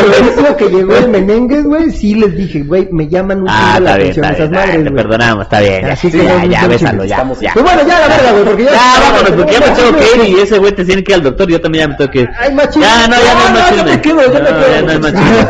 [0.49, 3.91] el que llegó el Menengues, güey, sí les dije, güey, me llaman un Ah, la
[3.91, 5.81] está bien, atención está esas bien, madres, ya, te perdonamos, está bien.
[5.85, 7.53] Ya, Así sí, que ya, ya, bésalo, ya, estamos- ya.
[7.53, 8.71] Pues bueno, ya la verga, güey, porque ya.
[8.71, 11.15] Ya, vámonos, porque ya me tengo que ir y ese güey te tiene que ir
[11.17, 12.29] al doctor y yo también ya me tengo que ir.
[12.39, 12.81] Ay, machín.
[12.81, 13.91] Ya, no, ya no hay más yo chisme.
[13.91, 14.71] me quedo, yo me No, quedo.
[14.71, 15.45] ya no hay más chisme.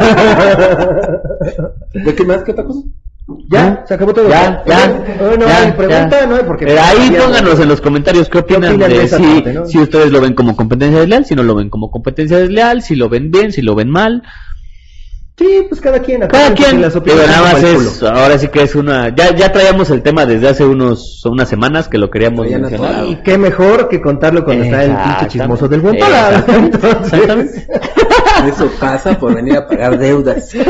[2.05, 2.43] ¿De qué más?
[2.43, 2.79] ¿Qué otra cosa?
[3.49, 4.29] Ya, se acabó todo.
[4.29, 5.03] Ya, ya.
[5.19, 6.25] Oh, no ya, hay pregunta, ya.
[6.27, 6.65] no hay porque.
[6.65, 9.65] Eh, ahí pónganos en los comentarios qué opinan, opinan de si, parte, no?
[9.65, 12.95] si ustedes lo ven como competencia desleal, si no lo ven como competencia desleal, si
[12.95, 14.21] lo ven bien, si lo ven mal.
[15.37, 16.21] Sí, pues cada quien.
[16.27, 19.89] Cada quien, las opiniones nada más es, ahora sí que es una, ya, ya traíamos
[19.89, 23.05] el tema desde hace unos, unas semanas que lo queríamos mencionar.
[23.07, 25.95] Y qué mejor que contarlo cuando está el pinche chismoso del buen.
[25.95, 27.67] Exactamente.
[28.35, 28.55] Exactamente.
[28.55, 30.49] Eso pasa por venir a pagar deudas.
[30.51, 30.65] Pues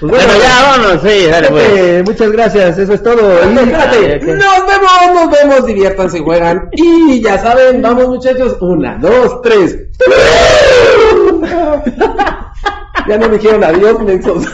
[0.00, 1.68] Bueno, ya, vámonos, sí, dale, pues.
[1.68, 3.44] Eh, muchas gracias, eso es todo.
[3.44, 6.70] Y Nos vemos, nos vemos, diviértanse, juegan.
[6.72, 9.76] Y ya saben, vamos muchachos, una, dos, tres.
[13.08, 14.44] ya no me dijeron adiós, mensos.